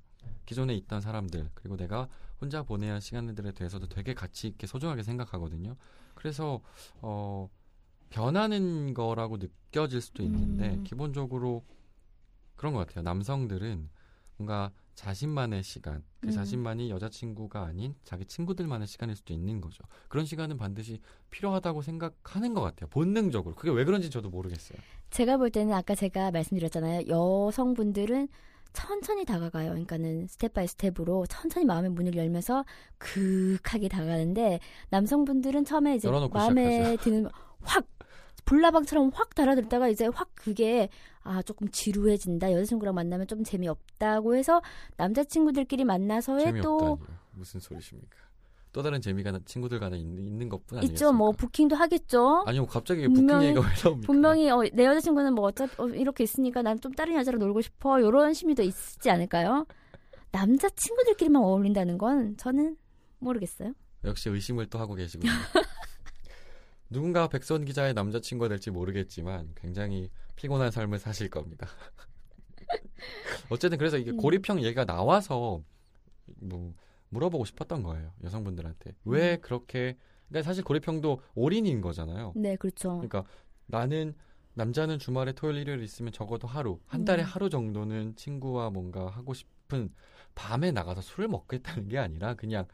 기존에 0.46 0.76
있던 0.76 1.00
사람들 1.00 1.50
그리고 1.54 1.76
내가 1.76 2.08
혼자 2.40 2.62
보내야 2.62 2.92
할 2.92 3.00
시간들에 3.00 3.50
대해서도 3.50 3.88
되게 3.88 4.14
가치 4.14 4.46
있게 4.46 4.68
소중하게 4.68 5.02
생각하거든요. 5.02 5.74
그래서 6.14 6.60
어 7.02 7.50
변하는 8.10 8.94
거라고 8.94 9.38
느껴질 9.38 10.00
수도 10.00 10.22
있는데 10.22 10.74
음. 10.76 10.84
기본적으로 10.84 11.64
그런 12.54 12.72
것 12.72 12.86
같아요. 12.86 13.02
남성들은 13.02 13.88
뭔가 14.36 14.70
자신만의 15.00 15.62
시간, 15.62 16.02
그 16.20 16.28
음. 16.28 16.30
자신만이 16.30 16.90
여자친구가 16.90 17.62
아닌 17.62 17.94
자기 18.04 18.26
친구들만의 18.26 18.86
시간일 18.86 19.16
수도 19.16 19.32
있는 19.32 19.62
거죠. 19.62 19.82
그런 20.08 20.26
시간은 20.26 20.58
반드시 20.58 21.00
필요하다고 21.30 21.80
생각하는 21.80 22.52
것 22.52 22.60
같아요. 22.60 22.90
본능적으로. 22.90 23.54
그게 23.54 23.70
왜 23.70 23.84
그런지 23.84 24.10
저도 24.10 24.28
모르겠어요. 24.28 24.78
제가 25.08 25.38
볼 25.38 25.50
때는 25.50 25.72
아까 25.72 25.94
제가 25.94 26.30
말씀드렸잖아요. 26.32 27.08
여성분들은 27.08 28.28
천천히 28.74 29.24
다가가요. 29.24 29.70
그러니까는 29.70 30.26
step 30.26 30.52
by 30.52 30.66
step으로 30.66 31.24
천천히 31.28 31.64
마음의 31.64 31.92
문을 31.92 32.14
열면서 32.14 32.66
극하게 32.98 33.88
다가가는데 33.88 34.60
남성분들은 34.90 35.64
처음에 35.64 35.96
이제 35.96 36.10
마음에 36.30 36.98
드는 36.98 37.26
확 37.62 37.86
불나방처럼 38.54 39.12
확 39.14 39.32
달려들다가 39.36 39.88
이제 39.88 40.08
확 40.12 40.28
그게 40.34 40.88
아 41.22 41.40
조금 41.42 41.68
지루해진다. 41.70 42.50
여자친구랑 42.50 42.96
만나면 42.96 43.28
좀 43.28 43.44
재미없다고 43.44 44.34
해서 44.34 44.60
남자친구들끼리 44.96 45.84
만나서의 45.84 46.46
또 46.60 46.78
재미없다니요. 46.78 46.98
무슨 47.34 47.60
소리십니까? 47.60 48.16
또 48.72 48.82
다른 48.82 49.00
재미가 49.00 49.30
나- 49.30 49.40
친구들 49.44 49.78
간에 49.78 49.98
있는, 49.98 50.26
있는 50.26 50.48
것뿐 50.48 50.78
아니겠습니까? 50.78 50.94
있죠. 50.94 51.12
뭐 51.12 51.30
부킹도 51.32 51.76
하겠죠. 51.76 52.42
아니요, 52.46 52.66
갑자기 52.66 53.06
분명히- 53.06 53.52
부킹 53.52 53.58
얘기가 53.58 53.60
왜 53.68 53.74
나옵니까? 53.82 54.06
분명히 54.06 54.50
어, 54.50 54.62
내 54.72 54.84
여자친구는 54.84 55.34
뭐 55.34 55.44
어차피 55.46 55.72
어, 55.80 55.86
이렇게 55.88 56.24
있으니까 56.24 56.62
난 56.62 56.80
좀 56.80 56.92
다른 56.92 57.14
여자랑 57.14 57.38
놀고 57.38 57.60
싶어 57.60 58.00
이런 58.00 58.34
심리도 58.34 58.62
있지 58.64 59.10
않을까요? 59.10 59.64
남자 60.32 60.68
친구들끼리만 60.70 61.40
어울린다는 61.40 61.98
건 61.98 62.36
저는 62.36 62.76
모르겠어요. 63.20 63.74
역시 64.04 64.28
의심을 64.28 64.66
또 64.70 64.78
하고 64.80 64.94
계시군요. 64.94 65.30
누군가 66.90 67.28
백선 67.28 67.64
기자의 67.64 67.94
남자친구가 67.94 68.48
될지 68.48 68.70
모르겠지만 68.70 69.52
굉장히 69.54 70.10
피곤한 70.36 70.70
삶을 70.72 70.98
사실 70.98 71.30
겁니다. 71.30 71.66
어쨌든 73.48 73.78
그래서 73.78 73.96
이게 73.98 74.10
음. 74.10 74.16
고립형 74.16 74.62
얘기가 74.62 74.84
나와서 74.84 75.62
뭐 76.40 76.74
물어보고 77.10 77.44
싶었던 77.44 77.82
거예요. 77.82 78.12
여성분들한테. 78.24 78.94
왜 79.04 79.34
음. 79.34 79.40
그렇게 79.40 79.96
그러니까 80.28 80.48
사실 80.48 80.62
고립형도 80.64 81.20
올인인 81.34 81.80
거잖아요. 81.80 82.32
네, 82.36 82.56
그렇죠. 82.56 82.90
그러니까 82.98 83.24
나는 83.66 84.14
남자는 84.54 84.98
주말에 84.98 85.32
토요일 85.32 85.58
일요일 85.58 85.82
있으면 85.82 86.12
적어도 86.12 86.46
하루 86.48 86.80
한 86.86 87.04
달에 87.04 87.22
음. 87.22 87.26
하루 87.26 87.48
정도는 87.48 88.16
친구와 88.16 88.70
뭔가 88.70 89.08
하고 89.08 89.32
싶은 89.34 89.92
밤에 90.34 90.70
나가서 90.72 91.00
술을 91.02 91.28
먹겠다는 91.28 91.88
게 91.88 91.98
아니라 91.98 92.34
그냥 92.34 92.66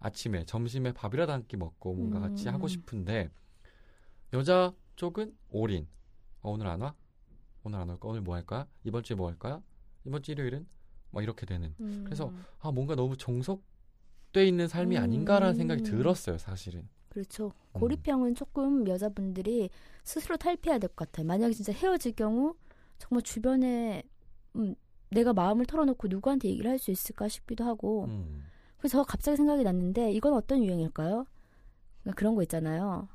아침에 0.00 0.44
점심에 0.44 0.92
밥이라도 0.92 1.32
한 1.32 1.46
끼 1.46 1.56
먹고 1.56 1.94
뭔가 1.94 2.20
같이 2.20 2.48
음. 2.48 2.54
하고 2.54 2.68
싶은데 2.68 3.30
여자 4.32 4.72
앞쪽은 4.92 5.36
올인. 5.50 5.86
어, 6.42 6.50
오늘 6.52 6.66
안 6.66 6.80
와? 6.80 6.94
오늘 7.64 7.78
안 7.78 7.90
올까? 7.90 8.08
오늘 8.08 8.20
뭐할 8.20 8.44
거야? 8.44 8.66
이번 8.84 9.02
주에 9.02 9.16
뭐할 9.16 9.38
거야? 9.38 9.62
이번 10.04 10.22
주 10.22 10.32
일요일은? 10.32 10.66
막 11.10 11.22
이렇게 11.22 11.46
되는. 11.46 11.74
음. 11.80 12.02
그래서 12.04 12.32
아 12.60 12.70
뭔가 12.70 12.94
너무 12.94 13.16
정석돼 13.16 14.46
있는 14.46 14.68
삶이 14.68 14.96
음. 14.96 15.02
아닌가라는 15.02 15.54
생각이 15.54 15.82
들었어요, 15.82 16.38
사실은. 16.38 16.88
그렇죠. 17.08 17.52
고립형은 17.72 18.34
조금 18.34 18.86
여자분들이 18.86 19.70
스스로 20.04 20.36
탈피해야 20.36 20.78
될 20.78 20.88
것 20.90 21.10
같아요. 21.10 21.26
만약에 21.26 21.52
진짜 21.54 21.72
헤어질 21.72 22.12
경우 22.12 22.54
정말 22.98 23.22
주변에 23.22 24.02
음, 24.56 24.74
내가 25.10 25.32
마음을 25.32 25.64
털어놓고 25.64 26.08
누구한테 26.08 26.48
얘기를 26.48 26.70
할 26.70 26.78
수 26.78 26.90
있을까 26.90 27.28
싶기도 27.28 27.64
하고 27.64 28.04
음. 28.04 28.44
그래서 28.76 29.02
갑자기 29.02 29.36
생각이 29.36 29.64
났는데 29.64 30.12
이건 30.12 30.34
어떤 30.34 30.62
유행일까요? 30.62 31.24
그러니까 32.02 32.18
그런 32.18 32.34
거 32.34 32.42
있잖아요. 32.42 33.08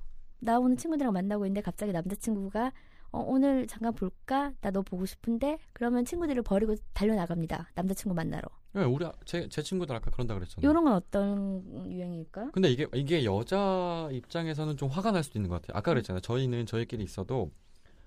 나 0.44 0.60
오늘 0.60 0.78
친구들이랑 0.78 1.14
만나고 1.14 1.46
있는데 1.46 1.62
갑자기 1.62 1.92
남자친구가 1.92 2.72
어, 3.12 3.20
오늘 3.20 3.68
잠깐 3.68 3.94
볼까? 3.94 4.54
나 4.62 4.72
너 4.72 4.82
보고 4.82 5.06
싶은데? 5.06 5.60
그러면 5.72 6.04
친구들을 6.04 6.42
버리고 6.44 6.76
달려나갑니다. 6.94 7.70
남자친구 7.76 8.16
만나러. 8.16 8.48
네, 8.74 8.84
우리 8.84 9.06
아- 9.06 9.12
제, 9.24 9.48
제 9.50 9.62
친구들 9.62 9.96
아까 9.96 10.10
그런다 10.10 10.34
그랬잖아요. 10.34 10.68
이런 10.70 10.84
건 10.84 10.94
어떤 10.94 11.92
유행일까? 11.92 12.52
근데 12.52 12.70
이게 12.72 12.88
이게 12.96 13.24
여자 13.24 14.10
입장에서는 14.12 14.78
좀 14.78 14.90
화가 14.90 15.12
날 15.12 15.24
수도 15.24 15.38
있는 15.38 15.50
것 15.50 15.62
같아요. 15.62 15.78
아까 15.78 15.92
그랬잖아요. 15.92 16.22
저희는 16.22 16.66
저희끼리 16.66 17.04
있어도 17.04 17.52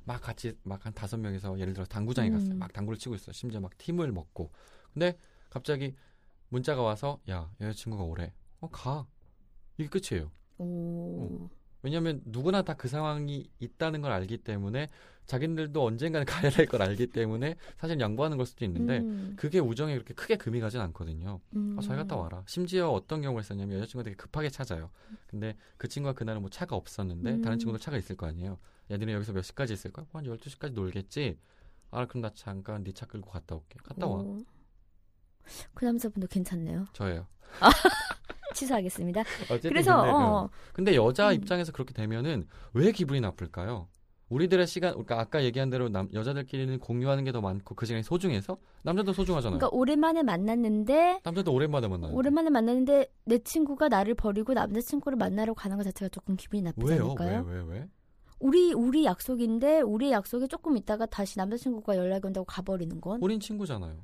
막 0.04 0.20
같이 0.20 0.56
막 0.64 0.84
한 0.84 0.92
다섯 0.92 1.18
명이서 1.18 1.58
예를 1.60 1.72
들어 1.72 1.84
당구장에 1.86 2.28
음. 2.30 2.32
갔어요. 2.34 2.54
막 2.56 2.72
당구를 2.72 2.98
치고 2.98 3.14
있어요. 3.14 3.32
심지어 3.32 3.60
막 3.60 3.78
팀을 3.78 4.10
먹고. 4.10 4.50
근데 4.92 5.16
갑자기 5.50 5.94
문자가 6.48 6.82
와서 6.82 7.20
야 7.30 7.48
여자친구가 7.60 8.02
오래. 8.02 8.32
어 8.60 8.68
가. 8.70 9.06
이게 9.78 9.88
끝이에요. 9.88 10.32
오. 10.58 11.48
왜냐하면 11.86 12.20
누구나 12.26 12.62
다 12.62 12.74
그 12.74 12.88
상황이 12.88 13.48
있다는 13.60 14.02
걸 14.02 14.10
알기 14.12 14.38
때문에 14.38 14.88
자기들도 15.26 15.84
언젠가는 15.84 16.24
가야 16.26 16.50
될 16.50 16.66
걸 16.66 16.82
알기 16.82 17.06
때문에 17.08 17.56
사실 17.78 17.98
양보하는 18.00 18.36
걸 18.36 18.44
수도 18.46 18.64
있는데 18.64 18.98
음, 18.98 19.34
그게 19.36 19.58
우정에 19.60 19.94
그렇게 19.94 20.12
크게 20.14 20.36
금이 20.36 20.60
가진 20.60 20.80
않거든요. 20.80 21.40
음. 21.56 21.76
아, 21.78 21.82
잘 21.82 21.96
갔다 21.96 22.16
와라. 22.16 22.42
심지어 22.46 22.90
어떤 22.90 23.22
경우가 23.22 23.40
있었냐면 23.40 23.78
여자친구가 23.78 24.02
되게 24.04 24.16
급하게 24.16 24.50
찾아요. 24.50 24.90
근데 25.28 25.56
그 25.78 25.88
친구가 25.88 26.12
그날은 26.14 26.40
뭐 26.42 26.50
차가 26.50 26.76
없었는데 26.76 27.30
음. 27.34 27.42
다른 27.42 27.58
친구들 27.58 27.80
차가 27.80 27.96
있을 27.96 28.16
거 28.16 28.26
아니에요. 28.26 28.58
야, 28.90 28.96
니네 28.96 29.12
여기서 29.14 29.32
몇 29.32 29.42
시까지 29.42 29.72
있을 29.72 29.90
거야? 29.92 30.06
한 30.12 30.24
12시까지 30.24 30.72
놀겠지? 30.72 31.38
아, 31.92 32.04
그럼 32.06 32.22
나 32.22 32.30
잠깐 32.34 32.82
네 32.84 32.92
차 32.92 33.06
끌고 33.06 33.30
갔다 33.30 33.54
올게. 33.56 33.78
갔다 33.82 34.06
와. 34.06 34.20
오. 34.20 34.38
그 35.74 35.84
남자분도 35.84 36.26
괜찮네요. 36.28 36.86
저예요. 36.92 37.26
취소하겠습니다. 38.54 39.22
그래서 39.62 39.96
근데, 39.96 40.10
어, 40.10 40.16
어. 40.16 40.50
근데 40.72 40.94
여자 40.96 41.28
음. 41.30 41.34
입장에서 41.34 41.72
그렇게 41.72 41.92
되면은 41.92 42.46
왜 42.72 42.92
기분이 42.92 43.20
나쁠까요? 43.20 43.88
우리들의 44.28 44.66
시간, 44.66 44.90
그러니까 44.92 45.20
아까 45.20 45.44
얘기한 45.44 45.70
대로 45.70 45.88
남, 45.88 46.08
여자들끼리는 46.12 46.80
공유하는 46.80 47.22
게 47.24 47.30
더 47.30 47.40
많고 47.40 47.76
그 47.76 47.86
시간이 47.86 48.02
소중해서 48.02 48.56
남자도 48.82 49.12
소중하잖아요. 49.12 49.58
그러니까 49.58 49.76
오랜만에 49.76 50.22
만났는데 50.24 51.20
남자도 51.22 51.52
오랜만에 51.52 51.86
만나요. 51.86 52.12
오랜만에 52.12 52.50
만났는데 52.50 53.06
내 53.24 53.38
친구가 53.38 53.88
나를 53.88 54.14
버리고 54.14 54.52
남자 54.54 54.80
친구를 54.80 55.16
만나러 55.16 55.54
가는 55.54 55.76
것 55.76 55.84
자체가 55.84 56.08
조금 56.08 56.34
기분이 56.34 56.62
나쁘지 56.62 56.92
왜요? 56.92 57.04
않을까요? 57.04 57.44
왜, 57.46 57.54
왜, 57.60 57.64
왜? 57.80 57.88
우리 58.40 58.72
우리 58.72 59.04
약속인데 59.04 59.82
우리 59.82 60.10
약속에 60.10 60.46
조금 60.48 60.76
있다가 60.76 61.06
다시 61.06 61.38
남자친구가 61.38 61.96
연락이 61.96 62.26
온다고 62.26 62.44
가버리는 62.44 63.00
건 63.00 63.20
우린 63.22 63.38
친구잖아요. 63.38 63.96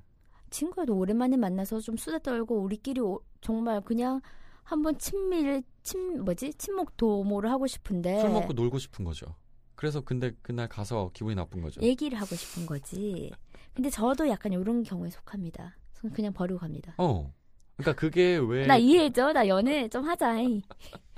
친구도 0.53 0.97
오랜만에 0.97 1.37
만나서 1.37 1.81
좀 1.81 1.97
수다 1.97 2.21
떨고 2.21 2.61
우리끼리 2.61 3.01
오- 3.01 3.21
정말 3.41 3.81
그냥 3.81 4.21
한번 4.63 4.97
친밀 4.99 5.63
친 5.83 6.23
뭐지 6.25 6.55
친목 6.55 6.97
도모를 6.97 7.51
하고 7.51 7.67
싶은데 7.67 8.21
술 8.21 8.31
먹고 8.31 8.53
놀고 8.53 8.79
싶은 8.79 9.05
거죠. 9.05 9.27
그래서 9.75 10.01
근데 10.03 10.31
그날 10.43 10.69
가서 10.69 11.11
기분이 11.13 11.35
나쁜 11.35 11.61
거죠. 11.63 11.81
얘기를 11.83 12.17
하고 12.21 12.37
싶은 12.37 12.67
거지. 12.67 13.33
근데 13.75 13.91
저도 13.91 14.29
약간 14.29 14.53
이런 14.53 14.85
경우에 14.85 15.11
속합니다. 15.11 15.77
그냥 16.15 16.33
버리고 16.33 16.59
갑니다. 16.61 16.95
어. 16.99 17.33
그러니까 17.77 17.99
그게 17.99 18.37
왜 18.37 18.67
나 18.67 18.77
이해해줘. 18.77 19.33
나 19.33 19.49
연애 19.49 19.89
좀 19.89 20.05
하자. 20.05 20.37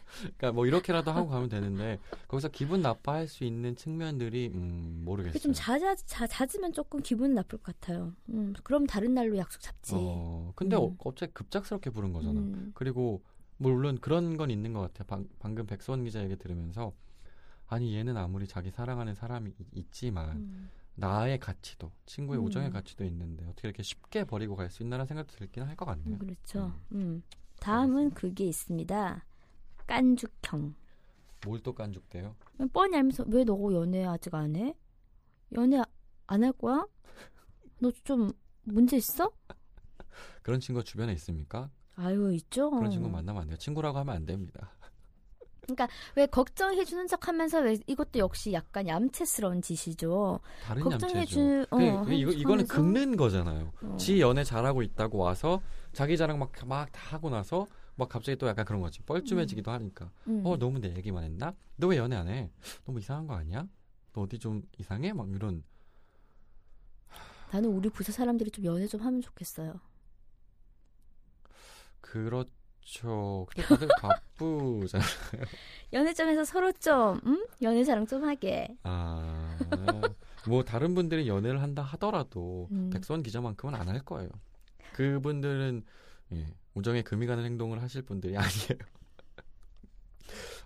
이. 0.04 0.22
그러니까 0.22 0.52
뭐 0.52 0.66
이렇게라도 0.66 1.10
하고 1.12 1.28
가면 1.28 1.48
되는데 1.48 1.98
거기서 2.28 2.48
기분 2.48 2.82
나빠할 2.82 3.28
수 3.28 3.44
있는 3.44 3.74
측면들이 3.76 4.50
음 4.54 5.02
모르겠어요. 5.04 5.38
좀 5.40 5.52
잦아, 5.52 5.94
자, 5.94 6.26
잦으면 6.26 6.72
조금 6.72 7.00
기분 7.02 7.34
나쁠 7.34 7.58
것 7.58 7.78
같아요. 7.80 8.14
음, 8.30 8.52
그럼 8.62 8.86
다른 8.86 9.14
날로 9.14 9.36
약속 9.36 9.60
잡지. 9.60 9.94
어, 9.96 10.52
근데 10.54 10.76
음. 10.76 10.82
어, 10.82 10.96
갑자기 11.02 11.32
급작스럽게 11.32 11.90
부른 11.90 12.12
거잖아. 12.12 12.38
음, 12.40 12.72
그리고 12.74 13.22
물론 13.56 13.98
그런 14.00 14.36
건 14.36 14.50
있는 14.50 14.72
것 14.72 14.80
같아요. 14.80 15.06
방, 15.06 15.28
방금 15.38 15.66
백수원 15.66 16.04
기자 16.04 16.22
얘기 16.22 16.36
들으면서 16.36 16.92
아니 17.66 17.94
얘는 17.96 18.16
아무리 18.16 18.46
자기 18.46 18.70
사랑하는 18.70 19.14
사람이 19.14 19.50
이- 19.58 19.66
있지만 19.72 20.36
음. 20.36 20.70
나의 20.96 21.40
가치도 21.40 21.90
친구의 22.06 22.38
음. 22.40 22.44
우정의 22.44 22.70
가치도 22.70 23.04
있는데 23.04 23.44
어떻게 23.46 23.66
이렇게 23.68 23.82
쉽게 23.82 24.24
버리고 24.24 24.54
갈 24.54 24.70
수 24.70 24.82
있나라는 24.82 25.06
생각도 25.06 25.34
들긴 25.36 25.64
할 25.64 25.74
것 25.76 25.86
같네요. 25.86 26.14
음, 26.14 26.18
그렇죠. 26.18 26.72
음. 26.92 27.22
다음은 27.60 28.10
그게 28.14 28.44
있습니다. 28.46 29.24
깐죽형. 29.86 30.74
뭘 31.46 31.58
또 31.62 31.74
깐죽대요? 31.74 32.34
뻔히 32.72 32.96
알면서 32.96 33.24
왜 33.28 33.44
너 33.44 33.54
연애 33.74 34.04
아직 34.04 34.34
안 34.34 34.56
해? 34.56 34.74
연애 35.52 35.82
안 36.26 36.42
할 36.44 36.52
거야? 36.52 36.86
너 37.80 37.90
좀 38.04 38.32
문제 38.62 38.96
있어? 38.96 39.30
그런 40.42 40.60
친구 40.60 40.82
주변에 40.82 41.12
있습니까? 41.14 41.70
아유 41.96 42.32
있죠. 42.34 42.70
그런 42.70 42.90
친구 42.90 43.08
만나면 43.10 43.42
안 43.42 43.48
돼요. 43.48 43.56
친구라고 43.58 43.98
하면 43.98 44.14
안 44.16 44.24
됩니다. 44.24 44.70
왜 46.14 46.26
걱정해 46.26 46.84
주는 46.84 47.06
척하면서 47.06 47.60
왜 47.62 47.78
이것도 47.86 48.18
역시 48.18 48.52
약간 48.52 48.86
얌체스러운 48.86 49.62
짓이죠. 49.62 50.40
다른 50.62 50.82
얌체죠. 50.90 51.06
걱정해주. 51.06 51.66
어, 51.70 51.76
그게- 51.76 51.92
그게 52.00 52.16
이거, 52.16 52.30
이거는 52.32 52.66
긁는 52.66 53.16
거잖아요. 53.16 53.72
어. 53.82 53.96
지 53.96 54.20
연애 54.20 54.44
잘하고 54.44 54.82
있다고 54.82 55.18
와서 55.18 55.62
자기 55.92 56.16
자랑 56.18 56.38
막 56.38 56.50
막 56.66 56.90
다 56.92 57.14
하고 57.16 57.30
나서 57.30 57.66
막 57.96 58.08
갑자기 58.08 58.36
또 58.36 58.46
약간 58.48 58.64
그런 58.64 58.80
거지. 58.80 59.00
뻘쭘해지기도 59.02 59.70
하니까. 59.70 60.10
음. 60.26 60.42
어 60.44 60.56
너무 60.56 60.78
내 60.80 60.94
얘기만 60.96 61.24
했나? 61.24 61.54
너 61.76 61.88
왜 61.88 61.96
연애 61.96 62.16
안 62.16 62.28
해? 62.28 62.50
너무 62.84 62.98
이상한 62.98 63.26
거 63.26 63.34
아니야? 63.34 63.66
너 64.12 64.22
어디 64.22 64.38
좀 64.38 64.62
이상해? 64.78 65.12
막 65.12 65.28
이런 65.30 65.62
나는 67.52 67.68
우리 67.70 67.88
부서 67.88 68.10
사람들이 68.12 68.50
좀 68.50 68.64
연애 68.64 68.86
좀 68.86 69.00
하면 69.02 69.20
좋겠어요. 69.20 69.80
그렇죠. 72.00 73.46
근데 73.50 73.66
다들 73.68 73.88
바쁘잖아요. 74.00 75.08
연애 75.92 76.12
좀 76.12 76.28
해서 76.28 76.44
서로 76.44 76.72
좀 76.72 77.20
음? 77.26 77.46
연애 77.62 77.84
자랑 77.84 78.06
좀 78.06 78.24
하게. 78.24 78.76
아, 78.82 79.56
뭐 80.48 80.64
다른 80.64 80.94
분들이 80.94 81.28
연애를 81.28 81.62
한다 81.62 81.82
하더라도 81.82 82.68
음. 82.72 82.90
백선 82.92 83.22
기자만큼은 83.22 83.74
안 83.74 83.88
할 83.88 84.00
거예요. 84.00 84.28
그분들은 84.92 85.84
예, 86.32 86.46
우정에 86.74 87.02
금이 87.02 87.26
가는 87.26 87.44
행동을 87.44 87.80
하실 87.82 88.02
분들이 88.02 88.36
아니에요. 88.38 88.78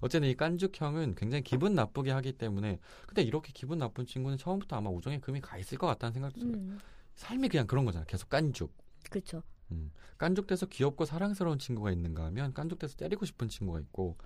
어쨌든 0.01 0.29
이 0.29 0.35
깐죽형은 0.35 1.15
굉장히 1.17 1.43
기분 1.43 1.75
나쁘게 1.75 2.11
하기 2.13 2.33
때문에 2.35 2.79
근데 3.07 3.23
이렇게 3.23 3.53
기분 3.53 3.79
나쁜 3.79 4.07
친구는 4.07 4.39
처음부터 4.39 4.77
아마 4.77 4.91
우정에 4.91 5.19
금이 5.19 5.41
가 5.41 5.59
있을 5.59 5.77
것 5.77 5.87
같다는 5.89 6.13
생각도 6.13 6.41
들어요. 6.41 6.55
음. 6.55 6.79
삶이 7.17 7.49
그냥 7.49 7.67
그런 7.67 7.85
거잖아. 7.85 8.05
계속 8.07 8.29
깐죽. 8.29 8.73
그렇죠. 9.11 9.43
음. 9.73 9.91
깐죽돼서 10.17 10.67
귀엽고 10.67 11.05
사랑스러운 11.05 11.59
친구가 11.59 11.91
있는가 11.91 12.25
하면 12.27 12.55
깐죽돼서 12.55 12.97
때리고 12.97 13.27
싶은 13.27 13.49
친구가 13.49 13.81
있고 13.81 14.17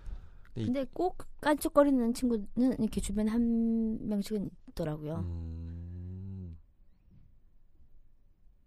이- 0.55 0.67
근데 0.67 0.85
꼭 0.93 1.25
깐죽거리는 1.41 2.13
친구는 2.13 2.47
이렇게 2.79 3.01
주변에 3.01 3.31
한 3.31 4.07
명씩은 4.09 4.51
있더라고요. 4.69 5.21
음, 5.21 6.59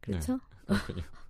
그렇죠? 0.02 0.40
아, 0.68 0.74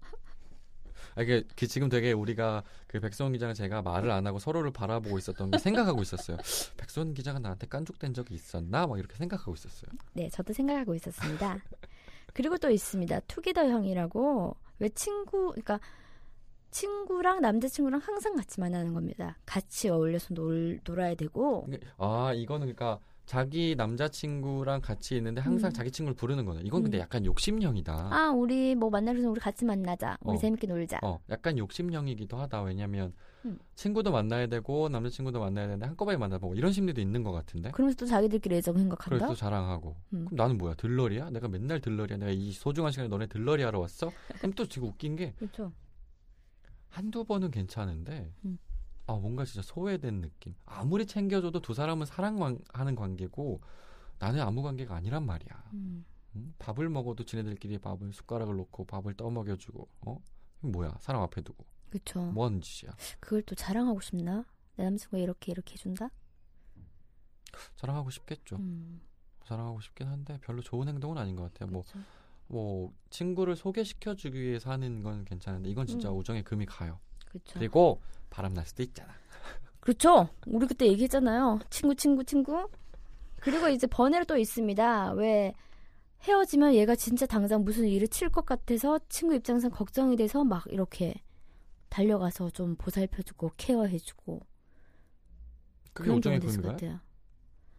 이게 1.21 1.43
그 1.55 1.67
지금 1.67 1.89
되게 1.89 2.11
우리가 2.11 2.63
그 2.87 2.99
백선 2.99 3.31
기자가 3.31 3.53
제가 3.53 3.81
말을 3.81 4.11
안 4.11 4.27
하고 4.27 4.39
서로를 4.39 4.71
바라보고 4.71 5.17
있었던 5.17 5.51
게 5.51 5.57
생각하고 5.57 6.01
있었어요. 6.01 6.37
백선 6.77 7.13
기자가 7.13 7.39
나한테 7.39 7.67
깐죽된 7.67 8.13
적이 8.13 8.35
있었나? 8.35 8.85
막 8.87 8.99
이렇게 8.99 9.15
생각하고 9.15 9.53
있었어요. 9.53 9.91
네, 10.13 10.29
저도 10.29 10.53
생각하고 10.53 10.93
있었습니다. 10.95 11.59
그리고 12.33 12.57
또 12.57 12.69
있습니다. 12.69 13.21
투게더형이라고 13.21 14.55
왜 14.79 14.89
친구, 14.89 15.51
그러니까 15.51 15.79
친구랑 16.75 17.39
남자친구랑 17.39 18.01
항상 18.03 18.35
같이 18.35 18.59
만나는 18.59 18.93
겁니다. 18.93 19.37
같이 19.45 19.87
어울려서 19.87 20.33
놀, 20.33 20.81
놀아야 20.83 21.15
되고, 21.15 21.65
아 21.97 22.33
이거는 22.35 22.67
그러니까 22.67 22.99
자기 23.25 23.75
남자친구랑 23.77 24.81
같이 24.81 25.15
있는데 25.15 25.39
항상 25.39 25.69
음. 25.69 25.73
자기 25.73 25.89
친구를 25.89 26.17
부르는 26.17 26.43
거네. 26.43 26.61
이건 26.65 26.83
근데 26.83 26.97
음. 26.97 26.99
약간 26.99 27.25
욕심형이다. 27.25 28.09
아, 28.11 28.29
우리 28.31 28.75
뭐 28.75 28.89
만나서 28.89 29.29
우리 29.29 29.39
같이 29.39 29.63
만나자. 29.63 30.17
우리 30.21 30.35
어. 30.35 30.37
재밌게 30.37 30.67
놀자. 30.67 30.99
어, 31.01 31.17
약간 31.29 31.57
욕심형이기도 31.57 32.35
하다. 32.37 32.63
왜냐면 32.63 33.13
음. 33.45 33.57
친구도 33.75 34.11
만나야 34.11 34.47
되고 34.47 34.89
남자친구도 34.89 35.39
만나야 35.39 35.67
되는데 35.67 35.85
한꺼번에 35.85 36.17
만나보고 36.17 36.55
이런 36.55 36.73
심리도 36.73 36.99
있는 36.99 37.23
것 37.23 37.31
같은데. 37.31 37.71
그러면서 37.71 37.95
또 37.95 38.05
자기들끼리 38.05 38.57
애정 38.57 38.77
생각한다? 38.77 39.27
또 39.27 39.33
자랑하고. 39.33 39.95
음. 40.13 40.25
그럼 40.25 40.35
나는 40.35 40.57
뭐야? 40.57 40.73
들러리야? 40.73 41.29
내가 41.29 41.47
맨날 41.47 41.79
들러리야? 41.79 42.17
내가 42.17 42.31
이 42.31 42.51
소중한 42.51 42.91
시간에 42.91 43.07
너네 43.07 43.27
들러리 43.27 43.63
하러 43.63 43.79
왔어? 43.79 44.11
그럼 44.39 44.51
또 44.53 44.67
지금 44.67 44.89
웃긴 44.89 45.15
게 45.15 45.31
그렇죠. 45.37 45.71
한두 46.95 47.25
번은 47.25 47.51
괜찮은데 47.51 48.33
음. 48.45 48.57
아 49.05 49.13
뭔가 49.13 49.43
진짜 49.43 49.61
소외된 49.61 50.21
느낌. 50.21 50.55
아무리 50.65 51.05
챙겨줘도 51.05 51.61
두 51.61 51.73
사람은 51.73 52.05
사랑하는 52.05 52.95
관계고 52.95 53.59
나는 54.17 54.39
아무 54.39 54.61
관계가 54.63 54.95
아니란 54.95 55.25
말이야. 55.25 55.71
음. 55.73 56.05
응? 56.37 56.53
밥을 56.57 56.87
먹어도 56.87 57.25
지네들끼리 57.25 57.79
밥을 57.79 58.13
숟가락을 58.13 58.55
놓고 58.55 58.85
밥을 58.85 59.13
떠먹여주고 59.15 59.89
어 60.05 60.21
뭐야 60.61 60.97
사람 61.01 61.21
앞에 61.23 61.41
두고 61.41 61.65
그쵸. 61.89 62.21
뭐 62.31 62.45
하는 62.45 62.61
짓이야. 62.61 62.95
그걸 63.19 63.41
또 63.41 63.55
자랑하고 63.55 63.99
싶나? 63.99 64.45
내 64.77 64.85
남자친구가 64.85 65.17
이렇게 65.21 65.51
이렇게 65.51 65.73
해준다? 65.73 66.09
자랑하고 67.75 68.09
싶겠죠. 68.09 68.55
음. 68.55 69.01
자랑하고 69.43 69.81
싶긴 69.81 70.07
한데 70.07 70.39
별로 70.41 70.61
좋은 70.61 70.87
행동은 70.87 71.17
아닌 71.17 71.35
것 71.35 71.43
같아요. 71.43 71.69
뭐 71.69 71.83
그쵸. 71.83 71.97
뭐 71.97 72.07
친구를 73.09 73.55
소개시켜 73.55 74.15
주기 74.15 74.41
위해서 74.41 74.69
하는 74.71 75.03
건 75.03 75.25
괜찮은데 75.25 75.69
이건 75.69 75.87
진짜 75.87 76.09
음. 76.09 76.17
우정의 76.17 76.43
금이 76.43 76.65
가요. 76.65 76.99
그쵸. 77.29 77.59
그리고 77.59 78.01
바람 78.29 78.53
날 78.53 78.65
수도 78.65 78.83
있잖아. 78.83 79.13
그렇죠. 79.79 80.29
우리 80.47 80.67
그때 80.67 80.87
얘기했잖아요. 80.87 81.59
친구, 81.69 81.95
친구, 81.95 82.23
친구. 82.23 82.67
그리고 83.39 83.67
이제 83.69 83.87
번외로 83.87 84.25
또 84.25 84.37
있습니다. 84.37 85.11
왜 85.13 85.53
헤어지면 86.23 86.73
얘가 86.73 86.95
진짜 86.95 87.25
당장 87.25 87.63
무슨 87.63 87.87
일을 87.87 88.07
칠 88.07 88.29
것 88.29 88.45
같아서 88.45 88.99
친구 89.09 89.35
입장에서 89.35 89.69
걱정이 89.69 90.15
돼서 90.15 90.43
막 90.43 90.63
이렇게 90.69 91.13
달려가서 91.89 92.49
좀 92.49 92.75
보살펴주고 92.77 93.51
케어해주고 93.57 94.41
그게 95.93 96.11
우정의 96.11 96.39
금인가요? 96.39 96.99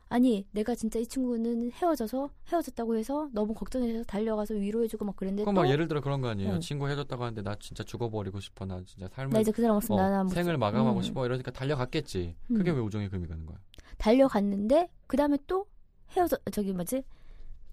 아니 0.08 0.46
내가 0.52 0.74
진짜 0.74 0.98
이 1.00 1.06
친구는 1.06 1.72
헤어져서 1.72 2.30
헤어졌다고 2.48 2.96
해서 2.96 3.28
너무 3.32 3.54
걱정해서 3.54 4.04
달려가서 4.04 4.54
위로해주고 4.54 5.04
막 5.04 5.16
그랬는데 5.16 5.42
그럼 5.42 5.54
또막 5.56 5.70
예를 5.70 5.88
들어 5.88 6.00
그런 6.00 6.20
거 6.20 6.28
아니에요. 6.28 6.54
응. 6.54 6.60
친구 6.60 6.86
헤어졌다고 6.86 7.24
하는데 7.24 7.42
나 7.42 7.56
진짜 7.58 7.82
죽어버리고 7.82 8.38
싶어. 8.38 8.64
나 8.66 8.80
진짜 8.84 9.08
삶을 9.12 9.32
나 9.32 9.40
이제 9.40 9.50
그 9.50 9.62
사람 9.62 9.76
없으면 9.76 9.98
어, 9.98 10.08
나는 10.08 10.28
생을 10.28 10.56
마감하고 10.58 10.98
음. 10.98 11.02
싶어 11.02 11.26
이러니까 11.26 11.50
달려갔겠지. 11.50 12.36
그게 12.48 12.70
음. 12.70 12.76
왜 12.76 12.82
우정의 12.82 13.08
금이 13.08 13.26
가는 13.26 13.44
거야? 13.46 13.58
달려갔는데 13.98 14.90
그 15.08 15.16
다음에 15.16 15.38
또 15.46 15.66
헤어져 16.10 16.38
저기 16.52 16.72
뭐지 16.72 17.02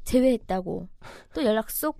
제외했다고 0.04 0.88
또 1.36 1.46
연락 1.46 1.70
쏙 1.70 2.00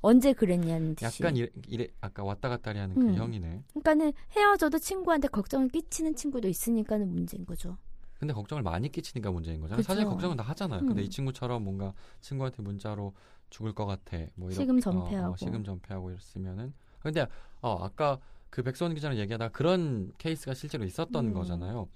언제 0.00 0.32
그랬냐는 0.32 0.94
듯이 0.94 1.22
약간 1.22 1.36
이래, 1.36 1.48
이래 1.66 1.88
아까 2.00 2.22
왔다 2.24 2.48
갔다 2.48 2.70
하는 2.70 2.94
그 2.94 3.00
음. 3.00 3.14
형이네. 3.14 3.62
그러니까는 3.70 4.12
헤어져도 4.36 4.78
친구한테 4.78 5.28
걱정을 5.28 5.68
끼치는 5.68 6.16
친구도 6.16 6.48
있으니까는 6.48 7.08
문제인 7.12 7.46
거죠. 7.46 7.76
근데 8.18 8.34
걱정을 8.34 8.62
많이 8.62 8.90
끼치니까 8.90 9.30
문제인 9.30 9.60
거잖아. 9.60 9.76
그쵸. 9.76 9.86
사실 9.86 10.04
걱정은 10.04 10.36
다 10.36 10.42
하잖아요. 10.44 10.80
근데 10.80 11.02
음. 11.02 11.04
이 11.04 11.10
친구처럼 11.10 11.62
뭔가 11.62 11.94
친구한테 12.20 12.62
문자로 12.62 13.14
죽을 13.50 13.72
것 13.72 13.86
같아. 13.86 14.18
뭐 14.34 14.50
이런 14.50 14.60
시금 14.60 14.80
전폐하고. 14.80 15.28
어, 15.28 15.32
어, 15.32 15.36
시금 15.36 15.64
전폐하고 15.64 16.10
이랬으면은. 16.10 16.74
근데 16.98 17.26
어 17.60 17.78
아까 17.84 18.18
그 18.50 18.62
백수원 18.62 18.94
기자랑 18.94 19.18
얘기하다가 19.18 19.52
그런 19.52 20.12
케이스가 20.18 20.54
실제로 20.54 20.84
있었던 20.84 21.26
음. 21.26 21.32
거잖아요. 21.32 21.88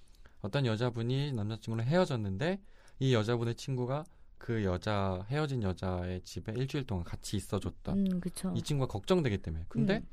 어떤 0.43 0.65
여자분이 0.65 1.33
남자친구랑 1.33 1.87
헤어졌는데 1.87 2.61
이 3.01 3.15
여자분의 3.15 3.57
친구가 3.57 4.05
그 4.39 4.65
여자 4.65 5.25
헤어진 5.29 5.63
여자의 5.63 6.21
집에 6.23 6.53
일주일 6.53 6.85
동안 6.85 7.05
같이 7.05 7.37
있어줬던 7.37 7.99
음. 7.99 8.21
이 8.57 8.63
친구가 8.63 8.91
걱정되기 8.93 9.39
때문에. 9.39 9.65
근데 9.69 9.99
음. 9.99 10.09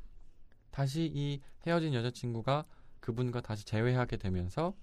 다시 0.70 1.10
이 1.12 1.40
헤어진 1.66 1.94
여자친구가 1.94 2.64
그분과 3.00 3.40
다시 3.40 3.64
재회하게 3.64 4.16
되면서 4.18 4.74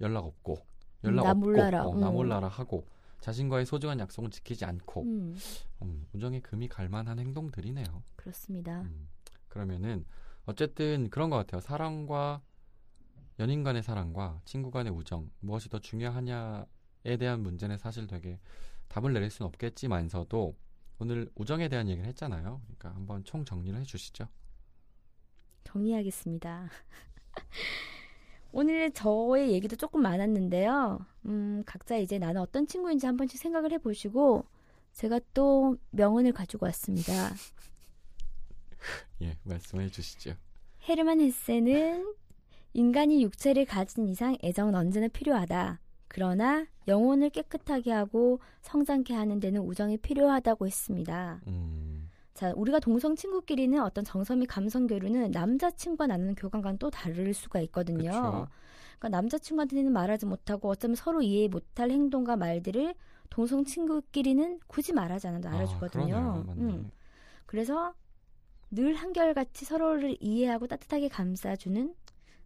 연락 0.00 0.24
없고 0.24 0.58
연락 1.04 1.22
음, 1.22 1.24
나 1.24 1.30
없고 1.30 1.40
몰라라. 1.40 1.86
어, 1.86 1.94
나 1.96 2.08
음. 2.08 2.14
몰라라 2.14 2.48
하고 2.48 2.86
자신과의 3.20 3.66
소중한 3.66 3.98
약속은 4.00 4.30
지키지 4.30 4.64
않고 4.64 5.02
음, 5.02 5.36
음, 5.82 6.06
우정의 6.12 6.40
금이 6.40 6.68
갈 6.68 6.88
만한 6.88 7.18
행동들이네요. 7.18 8.02
그렇습니다. 8.16 8.80
음, 8.82 9.08
그러면은 9.48 10.04
어쨌든 10.46 11.10
그런 11.10 11.28
것 11.30 11.36
같아요. 11.36 11.60
사랑과 11.60 12.42
연인 13.38 13.62
간의 13.62 13.82
사랑과 13.82 14.40
친구 14.44 14.70
간의 14.70 14.92
우정 14.92 15.30
무엇이 15.40 15.68
더 15.68 15.78
중요하냐에 15.78 17.16
대한 17.18 17.42
문제는 17.42 17.78
사실 17.78 18.06
되게 18.06 18.38
답을 18.88 19.12
내릴 19.12 19.30
수는 19.30 19.46
없겠지만서도 19.48 20.56
오늘 20.98 21.30
우정에 21.34 21.68
대한 21.68 21.88
얘기를 21.88 22.06
했잖아요. 22.08 22.60
그러니까 22.64 22.94
한번 22.94 23.24
총 23.24 23.44
정리를 23.44 23.78
해주시죠. 23.80 24.28
정리하겠습니다. 25.64 26.68
오늘 28.52 28.90
저의 28.90 29.52
얘기도 29.52 29.76
조금 29.76 30.02
많았는데요. 30.02 30.98
음, 31.26 31.62
각자 31.66 31.96
이제 31.96 32.18
나는 32.18 32.40
어떤 32.40 32.66
친구인지 32.66 33.06
한 33.06 33.16
번씩 33.16 33.40
생각을 33.40 33.72
해보시고 33.72 34.44
제가 34.92 35.20
또 35.32 35.76
명언을 35.90 36.32
가지고 36.32 36.66
왔습니다. 36.66 37.10
예, 39.22 39.36
말씀해 39.44 39.88
주시죠. 39.90 40.34
헤르만 40.88 41.20
헤세는 41.20 42.14
인간이 42.72 43.22
육체를 43.22 43.66
가진 43.66 44.08
이상 44.08 44.36
애정은 44.42 44.74
언제나 44.74 45.08
필요하다. 45.08 45.80
그러나 46.08 46.66
영혼을 46.88 47.30
깨끗하게 47.30 47.92
하고 47.92 48.40
성장케 48.62 49.14
하는 49.14 49.38
데는 49.38 49.60
우정이 49.60 49.98
필요하다고 49.98 50.66
했습니다. 50.66 51.40
음, 51.46 51.89
자, 52.40 52.54
우리가 52.56 52.80
동성 52.80 53.16
친구끼리는 53.16 53.78
어떤 53.82 54.02
정서 54.02 54.34
및 54.34 54.46
감성 54.46 54.86
교류는 54.86 55.30
남자친구가 55.30 56.06
나누는 56.06 56.36
교감과는 56.36 56.78
또 56.78 56.88
다를 56.88 57.34
수가 57.34 57.60
있거든요. 57.60 58.10
그쵸. 58.10 58.48
그러니까 58.98 59.08
남자친구한테는 59.10 59.92
말하지 59.92 60.24
못하고 60.24 60.70
어쩌면 60.70 60.94
서로 60.94 61.20
이해 61.20 61.48
못할 61.48 61.90
행동과 61.90 62.36
말들을 62.38 62.94
동성 63.28 63.66
친구끼리는 63.66 64.58
굳이 64.68 64.94
말하지 64.94 65.28
않아도 65.28 65.50
아, 65.50 65.52
알아주거든요. 65.52 66.44
맞네. 66.46 66.62
음. 66.62 66.90
그래서 67.44 67.92
늘 68.70 68.94
한결같이 68.94 69.66
서로를 69.66 70.16
이해하고 70.18 70.66
따뜻하게 70.66 71.08
감싸주는 71.08 71.94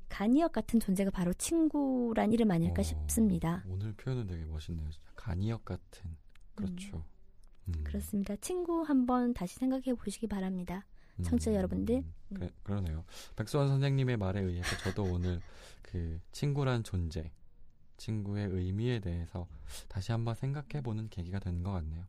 간이역 0.09 0.51
같은 0.51 0.81
존재가 0.81 1.13
바로 1.13 1.33
친구란 1.35 2.33
이름 2.33 2.51
아닐까 2.51 2.81
어, 2.81 2.83
싶습니다. 2.83 3.63
오늘 3.69 3.93
표현은 3.93 4.27
되게 4.27 4.45
멋있네요. 4.45 4.91
간이역 5.15 5.65
같은. 5.65 6.17
그렇죠. 6.57 6.97
음. 6.97 7.14
그렇습니다. 7.85 8.37
친구 8.37 8.83
한번 8.83 9.35
다시 9.35 9.57
생각해 9.57 9.95
보시기 9.95 10.27
바랍니다. 10.27 10.85
청취자 11.23 11.55
여러분들. 11.55 12.03
그래, 12.35 12.51
그러네요. 12.65 13.05
백수원 13.37 13.69
선생님의 13.69 14.17
말에 14.17 14.41
의해서 14.41 14.77
저도 14.79 15.05
오늘 15.05 15.41
그 15.83 16.21
친구란 16.33 16.83
존재, 16.83 17.31
친구의 17.97 18.49
의미에 18.49 18.99
대해서 19.01 19.47
다시 19.89 20.11
한번 20.13 20.35
생각해 20.35 20.83
보는 20.83 21.09
계기가 21.09 21.39
된 21.39 21.63
것 21.63 21.71
같네요. 21.73 22.05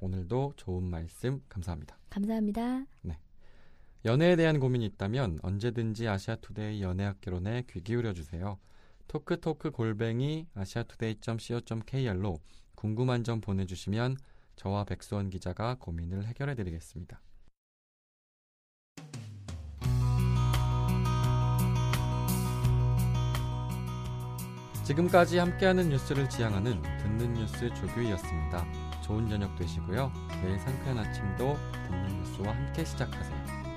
오늘도 0.00 0.54
좋은 0.56 0.84
말씀 0.84 1.42
감사합니다. 1.48 1.98
감사합니다. 2.08 2.86
연애에 4.04 4.36
대한 4.36 4.60
고민이 4.60 4.86
있다면 4.86 5.40
언제든지 5.42 6.08
아시아투데이 6.08 6.80
연애학개론에 6.82 7.64
귀 7.68 7.82
기울여 7.82 8.12
주세요. 8.14 8.58
토크토크 9.08 9.72
골뱅이 9.72 10.46
아시아투데이.co.kr로 10.54 12.38
궁금한 12.76 13.24
점 13.24 13.40
보내주시면 13.40 14.16
저와 14.58 14.84
백수원 14.84 15.30
기자가 15.30 15.76
고민을 15.78 16.26
해결해 16.26 16.56
드리겠습니다. 16.56 17.22
지금까지 24.84 25.38
함께하는 25.38 25.90
뉴스를 25.90 26.28
지향하는 26.28 26.82
듣는 26.98 27.34
뉴스 27.34 27.72
조규희였습니다. 27.74 28.66
좋은 29.02 29.28
저녁 29.28 29.54
되시고요. 29.56 30.10
내일 30.42 30.58
상쾌한 30.58 30.98
아침도 30.98 31.56
듣는 31.86 32.18
뉴스와 32.20 32.54
함께 32.54 32.84
시작하세요. 32.84 33.67